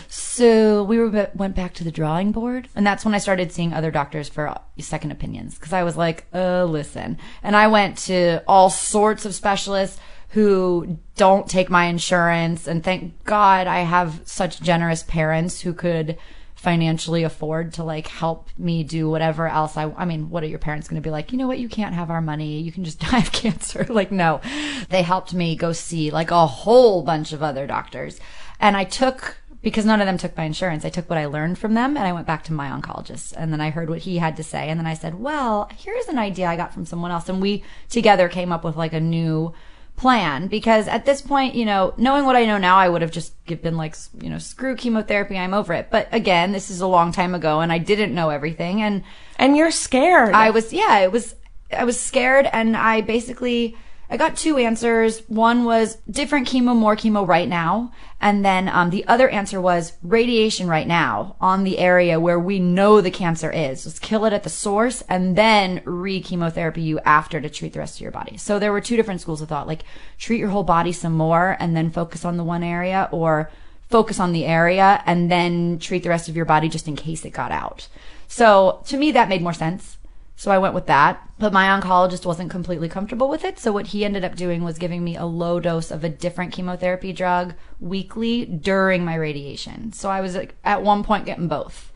[0.09, 2.69] So we were, went back to the drawing board.
[2.75, 5.59] And that's when I started seeing other doctors for second opinions.
[5.59, 7.17] Cause I was like, uh, listen.
[7.43, 9.99] And I went to all sorts of specialists.
[10.31, 12.69] who don't take my insurance.
[12.69, 16.17] And thank God I have such generous parents who could
[16.61, 20.59] financially afford to like help me do whatever else I I mean what are your
[20.59, 21.33] parents going to be like?
[21.33, 21.59] You know what?
[21.59, 22.61] You can't have our money.
[22.61, 23.87] You can just die of cancer.
[24.01, 24.43] Like no.
[24.91, 28.21] They helped me go see like a whole bunch of other doctors.
[28.61, 31.59] And I took because none of them took my insurance I took what I learned
[31.59, 33.33] from them and I went back to my oncologist.
[33.39, 34.69] And then I heard what he had to say.
[34.69, 37.31] And then I said well here's an idea I got from someone else.
[37.31, 39.55] And we together came up with like a new
[40.01, 43.11] plan because at this point, you know, knowing what I know now, I would have
[43.11, 45.89] just been like, you know, screw chemotherapy, I'm over it.
[45.91, 49.03] But again, this is a long time ago and I didn't know everything and
[49.37, 50.35] And you're scared.
[50.35, 51.35] I was yeah, it was
[51.71, 53.77] I was scared and I basically
[54.13, 55.21] I got two answers.
[55.29, 57.93] One was different chemo, more chemo right now.
[58.21, 62.59] And then um, the other answer was radiation right now on the area where we
[62.59, 63.87] know the cancer is.
[63.87, 67.79] Let's kill it at the source and then re chemotherapy you after to treat the
[67.79, 68.37] rest of your body.
[68.37, 69.85] So there were two different schools of thought like
[70.19, 73.49] treat your whole body some more and then focus on the one area or
[73.91, 77.25] focus on the area and then treat the rest of your body just in case
[77.25, 77.87] it got out.
[78.27, 79.99] So to me, that made more sense.
[80.41, 81.29] So I went with that.
[81.39, 83.59] But my oncologist wasn't completely comfortable with it.
[83.59, 86.55] So what he ended up doing was giving me a low dose of a different
[86.55, 89.93] chemotherapy drug weekly during my radiation.
[89.93, 91.93] So I was like, at one point getting both.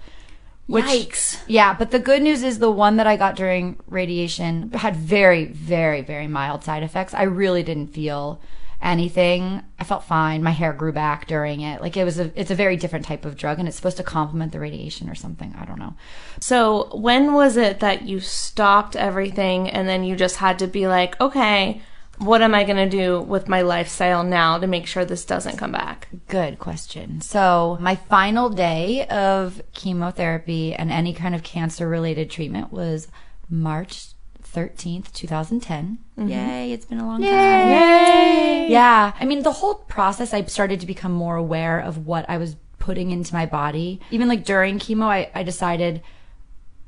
[0.66, 1.40] Which, Yikes.
[1.46, 5.46] Yeah, but the good news is the one that I got during radiation had very,
[5.46, 7.14] very, very mild side effects.
[7.14, 8.42] I really didn't feel
[8.84, 9.62] anything.
[9.78, 10.42] I felt fine.
[10.42, 11.80] My hair grew back during it.
[11.80, 14.02] Like it was a, it's a very different type of drug and it's supposed to
[14.02, 15.54] complement the radiation or something.
[15.58, 15.94] I don't know.
[16.40, 20.86] So, when was it that you stopped everything and then you just had to be
[20.86, 21.80] like, okay,
[22.18, 25.56] what am I going to do with my lifestyle now to make sure this doesn't
[25.56, 26.08] come back?
[26.28, 27.20] Good question.
[27.20, 33.08] So, my final day of chemotherapy and any kind of cancer related treatment was
[33.48, 34.13] March
[34.54, 35.98] 13th, 2010.
[36.18, 36.28] Mm-hmm.
[36.28, 37.30] Yay, it's been a long time.
[37.30, 38.68] Yay!
[38.70, 39.12] Yeah.
[39.18, 42.56] I mean, the whole process, I started to become more aware of what I was
[42.78, 44.00] putting into my body.
[44.10, 46.02] Even like during chemo, I, I decided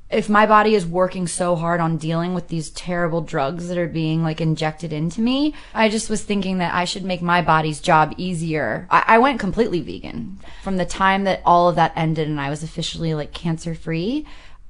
[0.09, 3.89] if my body is working so hard on dealing with these terrible drugs that are
[3.89, 7.81] being like injected into me, I just was thinking that I should make my body's
[7.81, 8.87] job easier.
[8.89, 10.39] I, I went completely vegan.
[10.63, 14.27] From the time that all of that ended and I was officially like cancer free,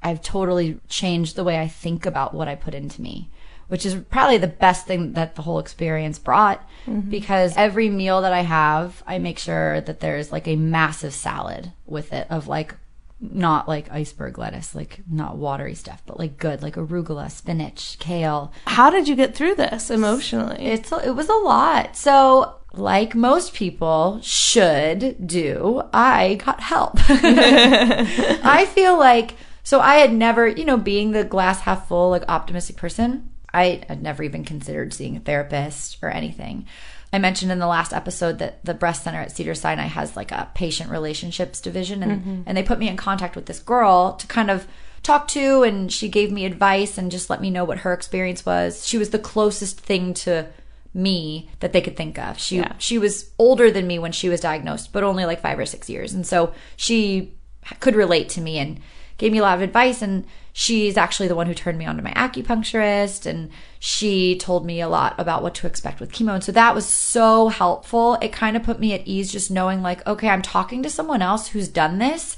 [0.06, 3.28] I've totally changed the way I think about what I put into me.
[3.66, 7.10] Which is probably the best thing that the whole experience brought mm-hmm.
[7.10, 11.72] because every meal that I have, I make sure that there's like a massive salad
[11.84, 12.76] with it of like
[13.20, 18.52] not like iceberg lettuce, like not watery stuff, but like good, like arugula, spinach, kale.
[18.68, 20.64] How did you get through this emotionally?
[20.64, 21.96] It's it was a lot.
[21.96, 26.92] So, like most people should do, I got help.
[27.08, 29.34] I feel like
[29.66, 33.82] so I had never, you know, being the glass half full, like optimistic person, I
[33.88, 36.66] had never even considered seeing a therapist or anything.
[37.12, 40.30] I mentioned in the last episode that the breast center at Cedar Sinai has like
[40.30, 42.42] a patient relationships division and, mm-hmm.
[42.46, 44.68] and they put me in contact with this girl to kind of
[45.02, 48.46] talk to and she gave me advice and just let me know what her experience
[48.46, 48.86] was.
[48.86, 50.46] She was the closest thing to
[50.94, 52.38] me that they could think of.
[52.38, 52.74] She Yeah.
[52.78, 55.90] she was older than me when she was diagnosed, but only like 5 or 6
[55.90, 56.14] years.
[56.14, 57.34] And so she
[57.80, 58.78] could relate to me and
[59.18, 61.96] gave me a lot of advice and she's actually the one who turned me on
[61.96, 66.34] to my acupuncturist and she told me a lot about what to expect with chemo
[66.34, 68.14] and so that was so helpful.
[68.22, 71.22] It kind of put me at ease just knowing like okay i'm talking to someone
[71.22, 72.36] else who's done this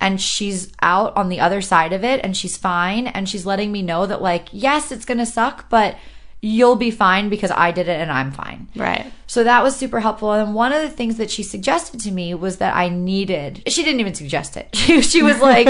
[0.00, 3.70] and she's out on the other side of it and she's fine and she's letting
[3.70, 5.96] me know that like yes it's gonna suck but
[6.42, 9.12] you'll be fine because i did it and i'm fine right.
[9.26, 10.32] so that was super helpful.
[10.32, 13.82] And one of the things that she suggested to me was that I needed, she
[13.82, 14.74] didn't even suggest it.
[14.74, 15.66] She, she was like,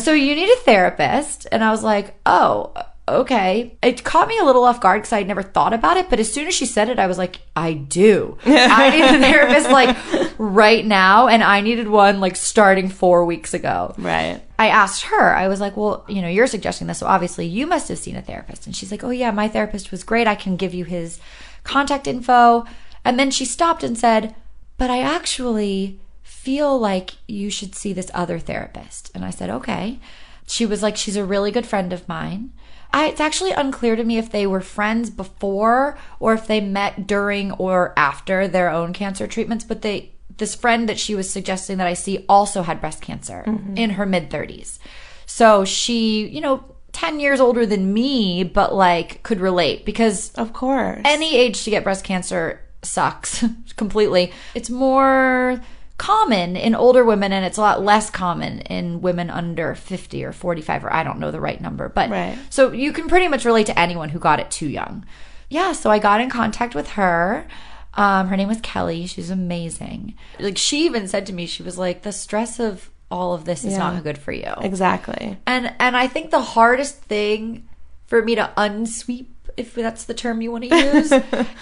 [0.00, 1.46] So you need a therapist.
[1.52, 2.72] And I was like, Oh,
[3.08, 3.76] okay.
[3.82, 6.10] It caught me a little off guard because I had never thought about it.
[6.10, 8.38] But as soon as she said it, I was like, I do.
[8.44, 9.96] I need a therapist like
[10.38, 11.28] right now.
[11.28, 13.94] And I needed one like starting four weeks ago.
[13.98, 14.42] Right.
[14.58, 16.98] I asked her, I was like, well, you know, you're suggesting this.
[16.98, 18.66] So obviously you must have seen a therapist.
[18.66, 20.26] And she's like, oh, yeah, my therapist was great.
[20.26, 21.20] I can give you his
[21.62, 22.64] contact info.
[23.04, 24.34] And then she stopped and said,
[24.78, 29.10] but I actually feel like you should see this other therapist.
[29.14, 29.98] And I said, okay.
[30.46, 32.52] She was like, she's a really good friend of mine.
[32.92, 37.06] I, it's actually unclear to me if they were friends before or if they met
[37.06, 41.78] during or after their own cancer treatments, but they, this friend that she was suggesting
[41.78, 43.76] that I see also had breast cancer mm-hmm.
[43.76, 44.78] in her mid 30s.
[45.26, 50.52] So she, you know, 10 years older than me, but like could relate because Of
[50.52, 51.02] course.
[51.04, 53.44] any age to get breast cancer sucks
[53.76, 54.32] completely.
[54.54, 55.60] It's more
[55.98, 60.32] common in older women and it's a lot less common in women under 50 or
[60.32, 61.88] 45 or I don't know the right number.
[61.88, 62.38] But Right.
[62.50, 65.04] so you can pretty much relate to anyone who got it too young.
[65.48, 67.46] yeah, so I got in contact with her.
[67.94, 69.06] Um, her name was Kelly.
[69.06, 70.14] She's amazing.
[70.38, 73.64] Like she even said to me, she was like, the stress of all of this
[73.64, 73.78] is Yeah.
[73.78, 74.52] not good for you.
[74.60, 75.38] Exactly.
[75.46, 77.66] And and I think the hardest thing
[78.06, 81.12] for me to unsweep, if that's the term you want to use,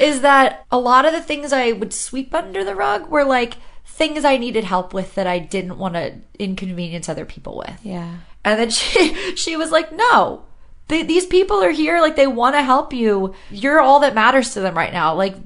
[0.01, 3.59] is that a lot of the things I would sweep under the rug were like
[3.95, 7.79] things I needed help with that I didn't want to inconvenience other people with.
[7.85, 8.17] Yeah.
[8.45, 10.45] And then she she was like, "No.
[10.89, 13.35] They, these people are here like they want to help you.
[13.51, 15.15] You're all that matters to them right now.
[15.15, 15.37] Like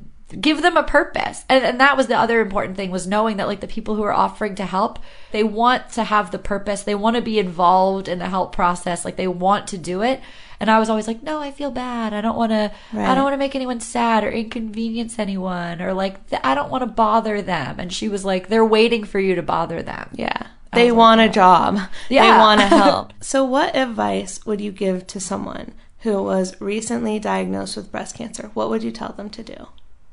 [0.40, 3.48] give them a purpose." And and that was the other important thing was knowing that
[3.48, 4.98] like the people who are offering to help,
[5.30, 6.82] they want to have the purpose.
[6.82, 9.04] They want to be involved in the help process.
[9.04, 10.22] Like they want to do it.
[10.60, 12.12] And I was always like, "No, I feel bad.
[12.12, 15.92] I don't want to I don't want to make anyone sad or inconvenience anyone or
[15.94, 19.20] like th- I don't want to bother them." And she was like, "They're waiting for
[19.20, 20.48] you to bother them." Yeah.
[20.72, 21.78] They want a job.
[22.10, 22.22] Yeah.
[22.32, 23.12] They want to help.
[23.20, 28.50] so, what advice would you give to someone who was recently diagnosed with breast cancer?
[28.54, 29.68] What would you tell them to do?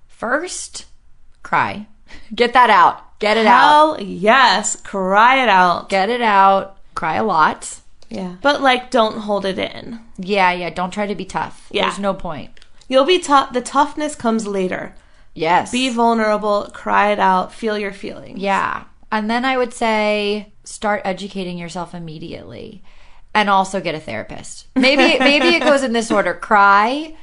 [0.07, 0.85] First,
[1.43, 1.87] cry.
[2.35, 3.19] Get that out.
[3.19, 3.97] Get it out.
[3.97, 4.75] Hell yes.
[4.81, 5.89] Cry it out.
[5.89, 6.77] Get it out.
[6.95, 7.79] Cry a lot.
[8.09, 8.35] Yeah.
[8.41, 9.99] But, like, don't hold it in.
[10.17, 10.69] Yeah, yeah.
[10.69, 11.67] Don't try to be tough.
[11.71, 11.85] Yeah.
[11.85, 12.51] There's no point.
[12.87, 13.53] You'll be tough.
[13.53, 14.95] The toughness comes later.
[15.33, 15.71] Yes.
[15.71, 18.39] Be vulnerable, cry it out, feel your feelings.
[18.39, 18.85] yeah.
[19.11, 22.83] And then I would say start educating yourself immediately
[23.33, 24.67] and also get a therapist.
[24.75, 26.33] Maybe maybe it goes in this order.
[26.33, 27.15] Cry,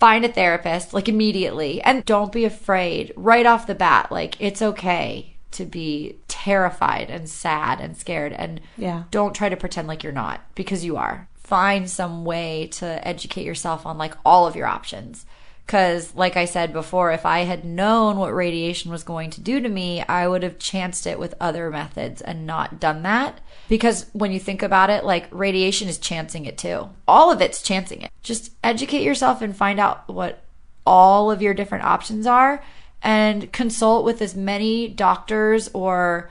[0.00, 4.10] find a therapist like immediately and don't be afraid right off the bat.
[4.10, 9.04] Like it's okay to be terrified and sad and scared and Yeah.
[9.10, 11.28] don't try to pretend like you're not because you are.
[11.36, 15.26] Find some way to educate yourself on like all of your options.
[15.66, 19.60] Cause like I said before, if I had known what radiation was going to do
[19.60, 23.40] to me, I would have chanced it with other methods and not done that.
[23.66, 26.90] Because when you think about it, like radiation is chancing it too.
[27.08, 28.10] All of it's chancing it.
[28.22, 30.42] Just educate yourself and find out what
[30.86, 32.62] all of your different options are
[33.04, 36.30] and consult with as many doctors or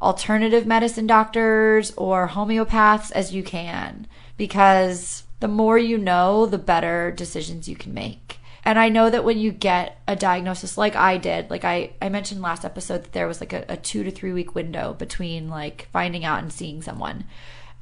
[0.00, 7.10] alternative medicine doctors or homeopaths as you can because the more you know, the better
[7.10, 8.38] decisions you can make.
[8.64, 12.08] And I know that when you get a diagnosis like I did, like I, I
[12.08, 15.48] mentioned last episode that there was like a, a two to three week window between
[15.48, 17.24] like finding out and seeing someone.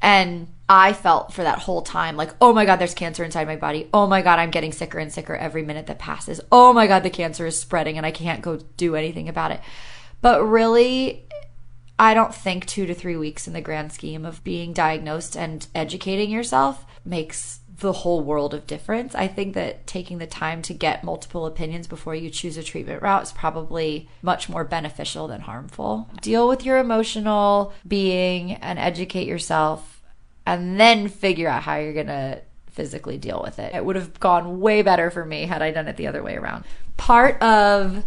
[0.03, 3.57] And I felt for that whole time like, oh my God, there's cancer inside my
[3.57, 3.89] body.
[3.95, 6.41] Oh my God, I'm getting sicker and sicker every minute that passes.
[6.51, 9.61] Oh my God, the cancer is spreading and I can't go do anything about it.
[10.20, 11.27] But really,
[11.99, 15.66] I don't think two to three weeks in the grand scheme of being diagnosed and
[15.74, 19.15] educating yourself makes the whole world of difference.
[19.15, 23.03] I think that taking the time to get multiple opinions before you choose a treatment
[23.03, 26.09] route is probably much more beneficial than harmful.
[26.20, 29.91] Deal with your emotional being and educate yourself,
[30.47, 33.74] and then figure out how you're going to physically deal with it.
[33.74, 36.36] It would have gone way better for me had I done it the other way
[36.36, 36.64] around.
[36.97, 38.05] Part of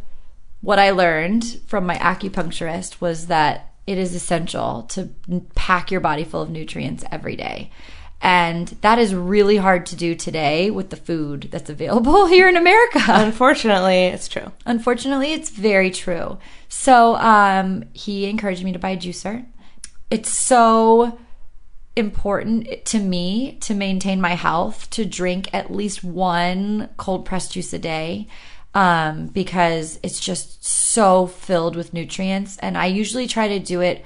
[0.62, 5.10] what I learned from my acupuncturist was that it is essential to
[5.54, 7.70] pack your body full of nutrients every day.
[8.22, 12.58] And that is really hard to do today with the food that's available here in
[12.58, 13.00] America.
[13.08, 14.52] Unfortunately, it's true.
[14.66, 16.40] Unfortunately, it's very true.
[16.68, 19.46] So um, he encouraged me to buy a juicer.
[20.10, 21.20] It's so
[21.96, 27.72] important to me to maintain my health to drink at least one cold pressed juice
[27.74, 28.28] a day
[28.74, 32.58] um, because it's just so filled with nutrients.
[32.58, 34.04] And I usually try to do it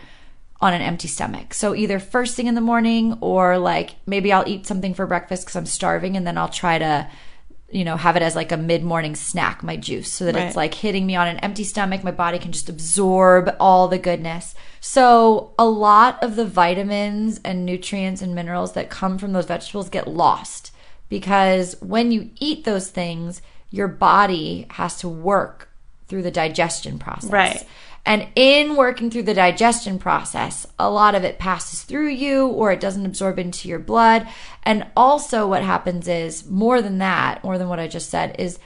[0.62, 1.54] on an empty stomach.
[1.54, 5.46] So either first thing in the morning or like maybe I'll eat something for breakfast
[5.46, 7.10] because I'm starving and then I'll try to
[7.72, 10.46] you know, have it as like a mid morning snack, my juice, so that Right.
[10.46, 12.04] it's like hitting me on an empty stomach.
[12.04, 14.56] My body can just absorb all the goodness.
[14.82, 19.90] So, a lot of the vitamins and nutrients and minerals that come from those vegetables
[19.90, 20.72] get lost
[21.10, 23.42] because when you eat those things,
[23.72, 25.70] your body has to work
[26.08, 27.30] through the digestion process.
[27.32, 27.64] Right.
[28.10, 32.72] And in working through the digestion process, a lot of it passes through you or
[32.72, 34.28] it doesn't absorb into your blood.
[34.64, 38.58] And also, what happens is more than that, more than what I just said, is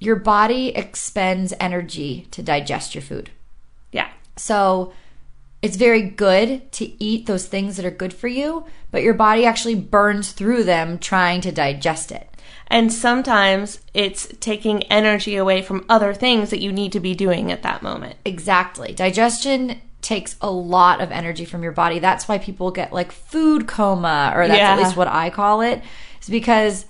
[0.00, 3.30] your body expends energy to digest your food.
[3.92, 4.10] Yeah.
[4.34, 4.92] So
[5.64, 9.46] it's very good to eat those things that are good for you, but your body
[9.46, 12.28] actually burns through them trying to digest it.
[12.66, 17.50] And sometimes it's taking energy away from other things that you need to be doing
[17.50, 18.16] at that moment.
[18.26, 18.92] Exactly.
[18.92, 21.98] Digestion takes a lot of energy from your body.
[21.98, 25.82] That's why people get like food coma, or that's at least what I call it,
[26.20, 26.84] is because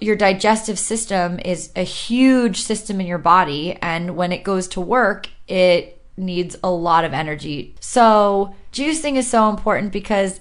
[0.00, 3.78] your digestive system is a huge system in your body.
[3.80, 7.74] And when it goes to work, it needs a lot of energy.
[7.80, 10.40] So, juicing is so important because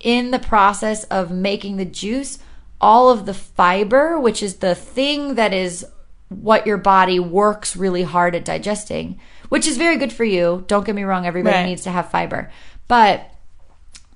[0.00, 2.38] in the process of making the juice,
[2.80, 5.84] all of the fiber, which is the thing that is
[6.28, 9.18] what your body works really hard at digesting,
[9.48, 10.64] which is very good for you.
[10.66, 11.66] Don't get me wrong, everybody Right.
[11.66, 12.50] needs to have fiber.
[12.86, 13.30] But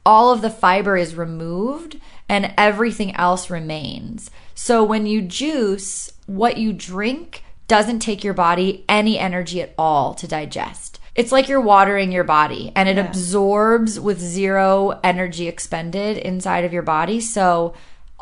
[0.05, 1.99] all of the fiber is removed
[2.29, 4.31] and everything else remains.
[4.55, 10.15] So when you juice, what you drink doesn't take your body any energy at all
[10.15, 10.99] to digest.
[11.15, 16.73] It's like you're watering your body and it absorbs with zero energy expended inside of
[16.73, 17.21] your body.
[17.21, 17.75] So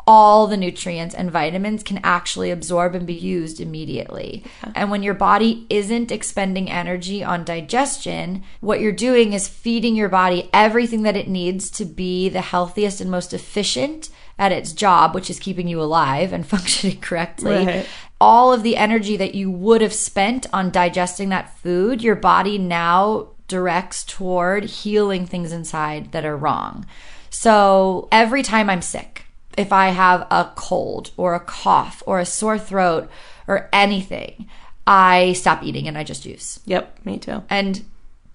[0.07, 4.43] all the nutrients and vitamins can actually absorb and be used immediately.
[4.75, 10.09] And when your body isn't expending energy on digestion, what you're doing is feeding your
[10.09, 15.13] body everything that it needs to be the healthiest and most efficient at its job,
[15.13, 17.65] which is keeping you alive and functioning correctly.
[17.65, 17.87] Right.
[18.21, 22.59] All of the energy that you would have spent on digesting that food, your body
[22.59, 26.85] now directs toward healing things inside that are wrong.
[27.31, 29.25] So every time I'm sick,
[29.57, 33.09] if I have a cold or a cough or a sore throat
[33.47, 34.47] or anything,
[34.85, 36.59] I stop eating and I just juice.
[36.65, 37.43] Yep, me too.
[37.49, 37.83] And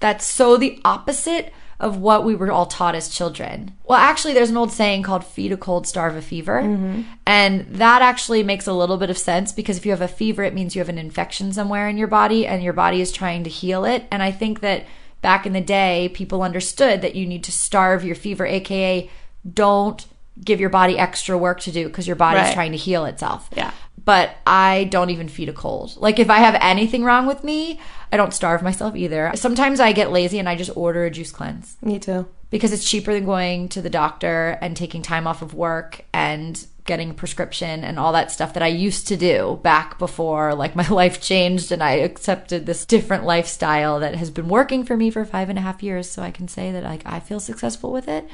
[0.00, 3.72] that's so the opposite of what we were all taught as children.
[3.84, 6.62] Well, actually, there's an old saying called feed a cold, starve a fever.
[6.62, 7.02] Mm-hmm.
[7.26, 10.42] And that actually makes a little bit of sense because if you have a fever,
[10.42, 13.44] it means you have an infection somewhere in your body and your body is trying
[13.44, 14.04] to heal it.
[14.10, 14.84] And I think that
[15.20, 19.10] back in the day, people understood that you need to starve your fever, aka
[19.52, 20.06] don't
[20.44, 22.54] give your body extra work to do because your body's Right.
[22.54, 23.70] trying to heal itself Yeah.
[24.06, 25.96] But I don't even feed a cold.
[25.98, 27.78] Like if I have anything wrong with me,
[28.10, 29.32] I don't starve myself either.
[29.34, 32.26] Sometimes I get lazy and I just order a juice cleanse Me too.
[32.48, 36.66] because it's cheaper than going to the doctor and taking time off of work and
[36.86, 40.88] getting prescription and all that stuff that I used to do back before like my
[40.90, 45.24] life changed and I accepted this different lifestyle that has been working for me for
[45.24, 46.10] five and a half years.
[46.10, 48.28] So I can say that like I feel successful with it.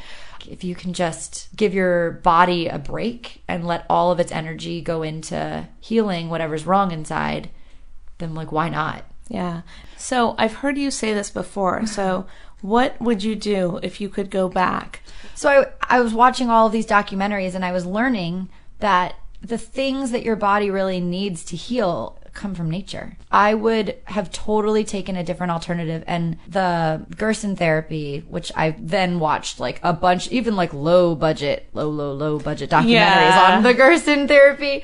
[0.48, 4.80] If you can just give your body a break and let all of its energy
[4.80, 7.50] go into healing whatever's wrong inside,
[8.18, 9.04] then like why not?
[9.28, 9.62] Yeah.
[9.96, 11.86] So I've heard you say this before.
[11.86, 12.26] So
[12.62, 15.01] what would you do if you could go back?
[15.34, 18.48] So I, I was watching all of these documentaries and I was learning
[18.78, 23.18] that the things that your body really needs to heal come from nature.
[23.30, 29.18] I would have totally taken a different alternative and the Gerson therapy, which I then
[29.18, 33.56] watched like a bunch, even like low budget, low, low, low budget documentaries Yeah.
[33.56, 34.82] on the Gerson therapy.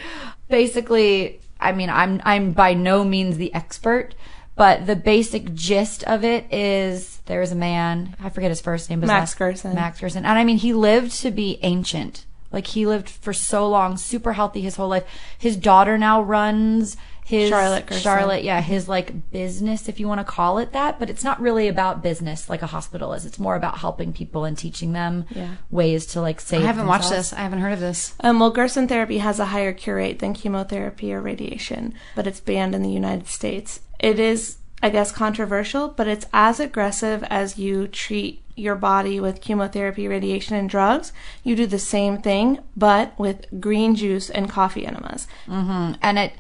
[0.49, 4.15] Basically, I mean, I'm, I'm by no means the expert,
[4.59, 8.91] but the basic gist of it is there is a man, I forget his first
[8.91, 9.75] name, but Max last- Gerson.
[9.75, 10.25] Max Gerson.
[10.25, 12.25] And I mean, he lived to be ancient.
[12.51, 15.05] Like he lived for so long, super healthy his whole life.
[15.39, 16.97] His daughter now runs
[17.29, 18.03] his Charlotte Gerson.
[18.03, 20.99] Charlotte, yeah, his like business, if you want to call it that.
[20.99, 23.27] But it's not really about business like a hospital is.
[23.27, 25.57] It's more about helping people and teaching them Yeah.
[25.71, 26.63] ways to like save.
[26.63, 27.35] I haven't watched this.
[27.35, 28.15] I haven't heard of this.
[28.21, 32.41] Um, well, Gerson therapy has a higher cure rate than chemotherapy or radiation, but it's
[32.41, 33.81] banned in the United States.
[34.01, 39.41] It is, I guess, controversial, but it's as aggressive as you treat your body with
[39.41, 41.13] chemotherapy, radiation, and drugs.
[41.45, 45.29] You do the same thing, but with green juice and coffee enemas.
[45.47, 45.93] Mm-hmm.
[46.03, 46.33] And it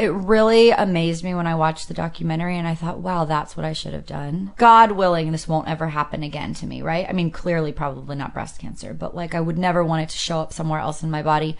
[0.00, 3.66] it really amazed me when I watched the documentary and I thought, wow, that's what
[3.66, 4.52] I should have done.
[4.56, 7.06] God willing, this won't ever happen again to me, right?
[7.06, 10.16] I mean, clearly, probably not breast cancer, but like I would never want it to
[10.16, 11.54] show up somewhere else in my body.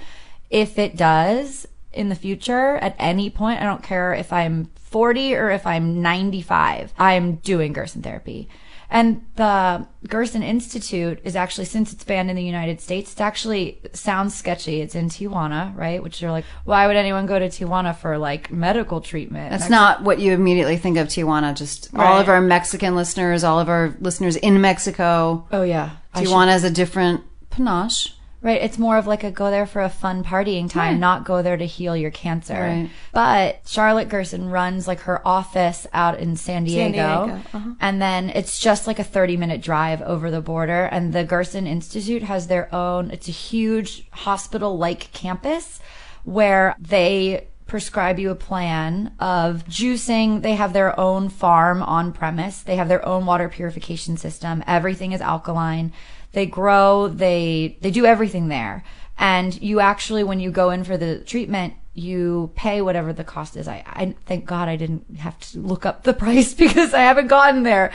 [0.49, 5.35] If it does in the future at any point, I don't care if I'm 40
[5.35, 8.49] or if I'm 95, I'm doing Gerson therapy.
[8.93, 13.81] And the Gerson Institute is actually, since it's banned in the United States, it actually
[13.93, 14.81] sounds sketchy.
[14.81, 16.03] It's in Tijuana, right?
[16.03, 19.53] Which you're like, why would anyone go to Tijuana for like medical treatment?
[19.53, 21.55] That's not what you immediately think of Tijuana.
[21.57, 25.47] Just all of our Mexican listeners, all of our listeners in Mexico.
[25.53, 28.13] Oh yeah, Tijuana is a different panache.
[28.43, 28.63] Right.
[28.63, 31.59] It's more of like a go there for a fun partying time, not go there
[31.59, 32.55] to heal your cancer.
[32.55, 32.91] Right.
[33.13, 37.27] But Charlotte Gerson runs like her office out in San Diego.
[37.27, 37.75] Diego, uh-huh.
[37.81, 40.85] And then it's just like a 30 minute drive over the border.
[40.85, 45.79] And the Gerson Institute has their own, it's a huge hospital like campus
[46.25, 50.43] where they prescribe you a plan of juicing.
[50.43, 52.63] They have their own farm on premise.
[52.63, 54.65] They have their own water purification system.
[54.67, 55.93] Everything is alkaline.
[56.33, 58.85] They grow, they, they do everything there.
[59.19, 63.57] And you actually, when you go in for the treatment, you pay whatever the cost
[63.57, 63.67] is.
[63.67, 67.27] I, I thank God I didn't have to look up the price because I haven't
[67.27, 67.93] gotten there.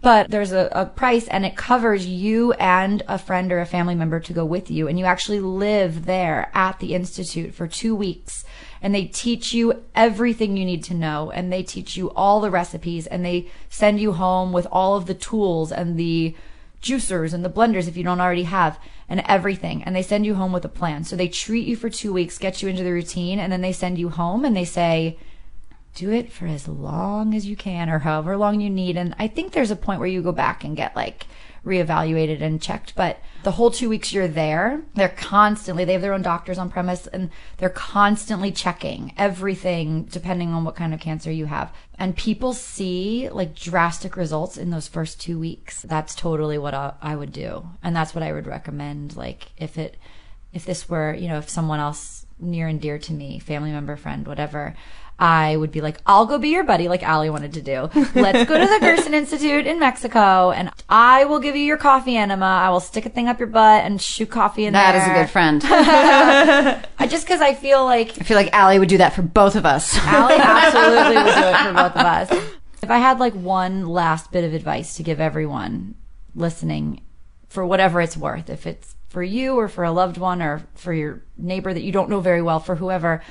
[0.00, 3.94] But there's a, a price and it covers you and a friend or a family
[3.94, 4.88] member to go with you.
[4.88, 8.44] And you actually live there at the Institute for two weeks.
[8.80, 11.30] And they teach you everything you need to know.
[11.30, 15.06] And they teach you all the recipes and they send you home with all of
[15.06, 16.34] the tools and the
[16.84, 18.78] juicers and the blenders if you don't already have
[19.08, 19.82] and everything.
[19.82, 21.04] And they send you home with a plan.
[21.04, 23.72] So they treat you for two weeks, get you into the routine, and then they
[23.72, 25.18] send you home and they say,
[25.94, 28.96] do it for as long as you can or however long you need.
[28.96, 31.26] And I think there's a point where you go back and get like
[31.64, 32.94] reevaluated and checked.
[32.94, 36.70] But the whole two weeks you're there, they're constantly, they have their own doctors on
[36.70, 41.72] premise and they're constantly checking everything depending on what kind of cancer you have.
[41.98, 45.82] And people see like drastic results in those first two weeks.
[45.82, 47.68] That's totally what I, I would do.
[47.82, 49.16] And that's what I would recommend.
[49.16, 49.96] Like if it,
[50.52, 53.96] if this were, you know, if someone else near and dear to me, family member,
[53.96, 54.74] friend, whatever,
[55.18, 57.88] I would be like, I'll go be your buddy, like Ali wanted to do.
[58.14, 62.16] Let's go to the Gerson Institute in Mexico, and I will give you your coffee
[62.16, 62.44] enema.
[62.44, 65.08] I will stick a thing up your butt and shoot coffee in That That is
[65.08, 65.62] a good friend.
[66.98, 69.54] I just because I feel like I feel like Allie would do that for both
[69.56, 69.96] of us.
[70.06, 72.30] Ali absolutely would do it for both of us.
[72.82, 75.94] If I had like one last bit of advice to give everyone
[76.34, 77.02] listening,
[77.48, 80.92] for whatever it's worth, if it's for you or for a loved one or for
[80.92, 83.22] your neighbor that you don't know very well, for whoever,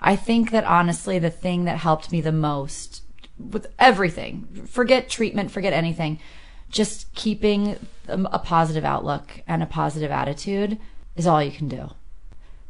[0.00, 3.02] I think that honestly, the thing that helped me the most
[3.38, 6.18] with everything, forget treatment, forget anything,
[6.70, 7.76] just keeping
[8.08, 10.78] a a positive outlook and a positive attitude
[11.16, 11.90] is all you can do.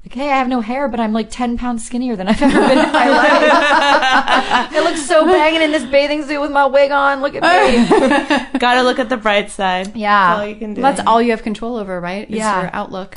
[0.04, 2.60] Like, hey, I have no hair, but I'm like 10 pounds skinnier than I've ever
[2.60, 3.52] been in my life.
[4.72, 7.22] I look so banging in this bathing suit with my wig on.
[7.22, 8.58] Look at me.
[8.60, 9.96] Gotta look at the bright side.
[9.96, 10.28] Yeah.
[10.36, 10.80] That's all you can do.
[10.82, 12.30] That's all you have control over, right?
[12.30, 12.60] Is Yeah.
[12.62, 13.16] your outlook.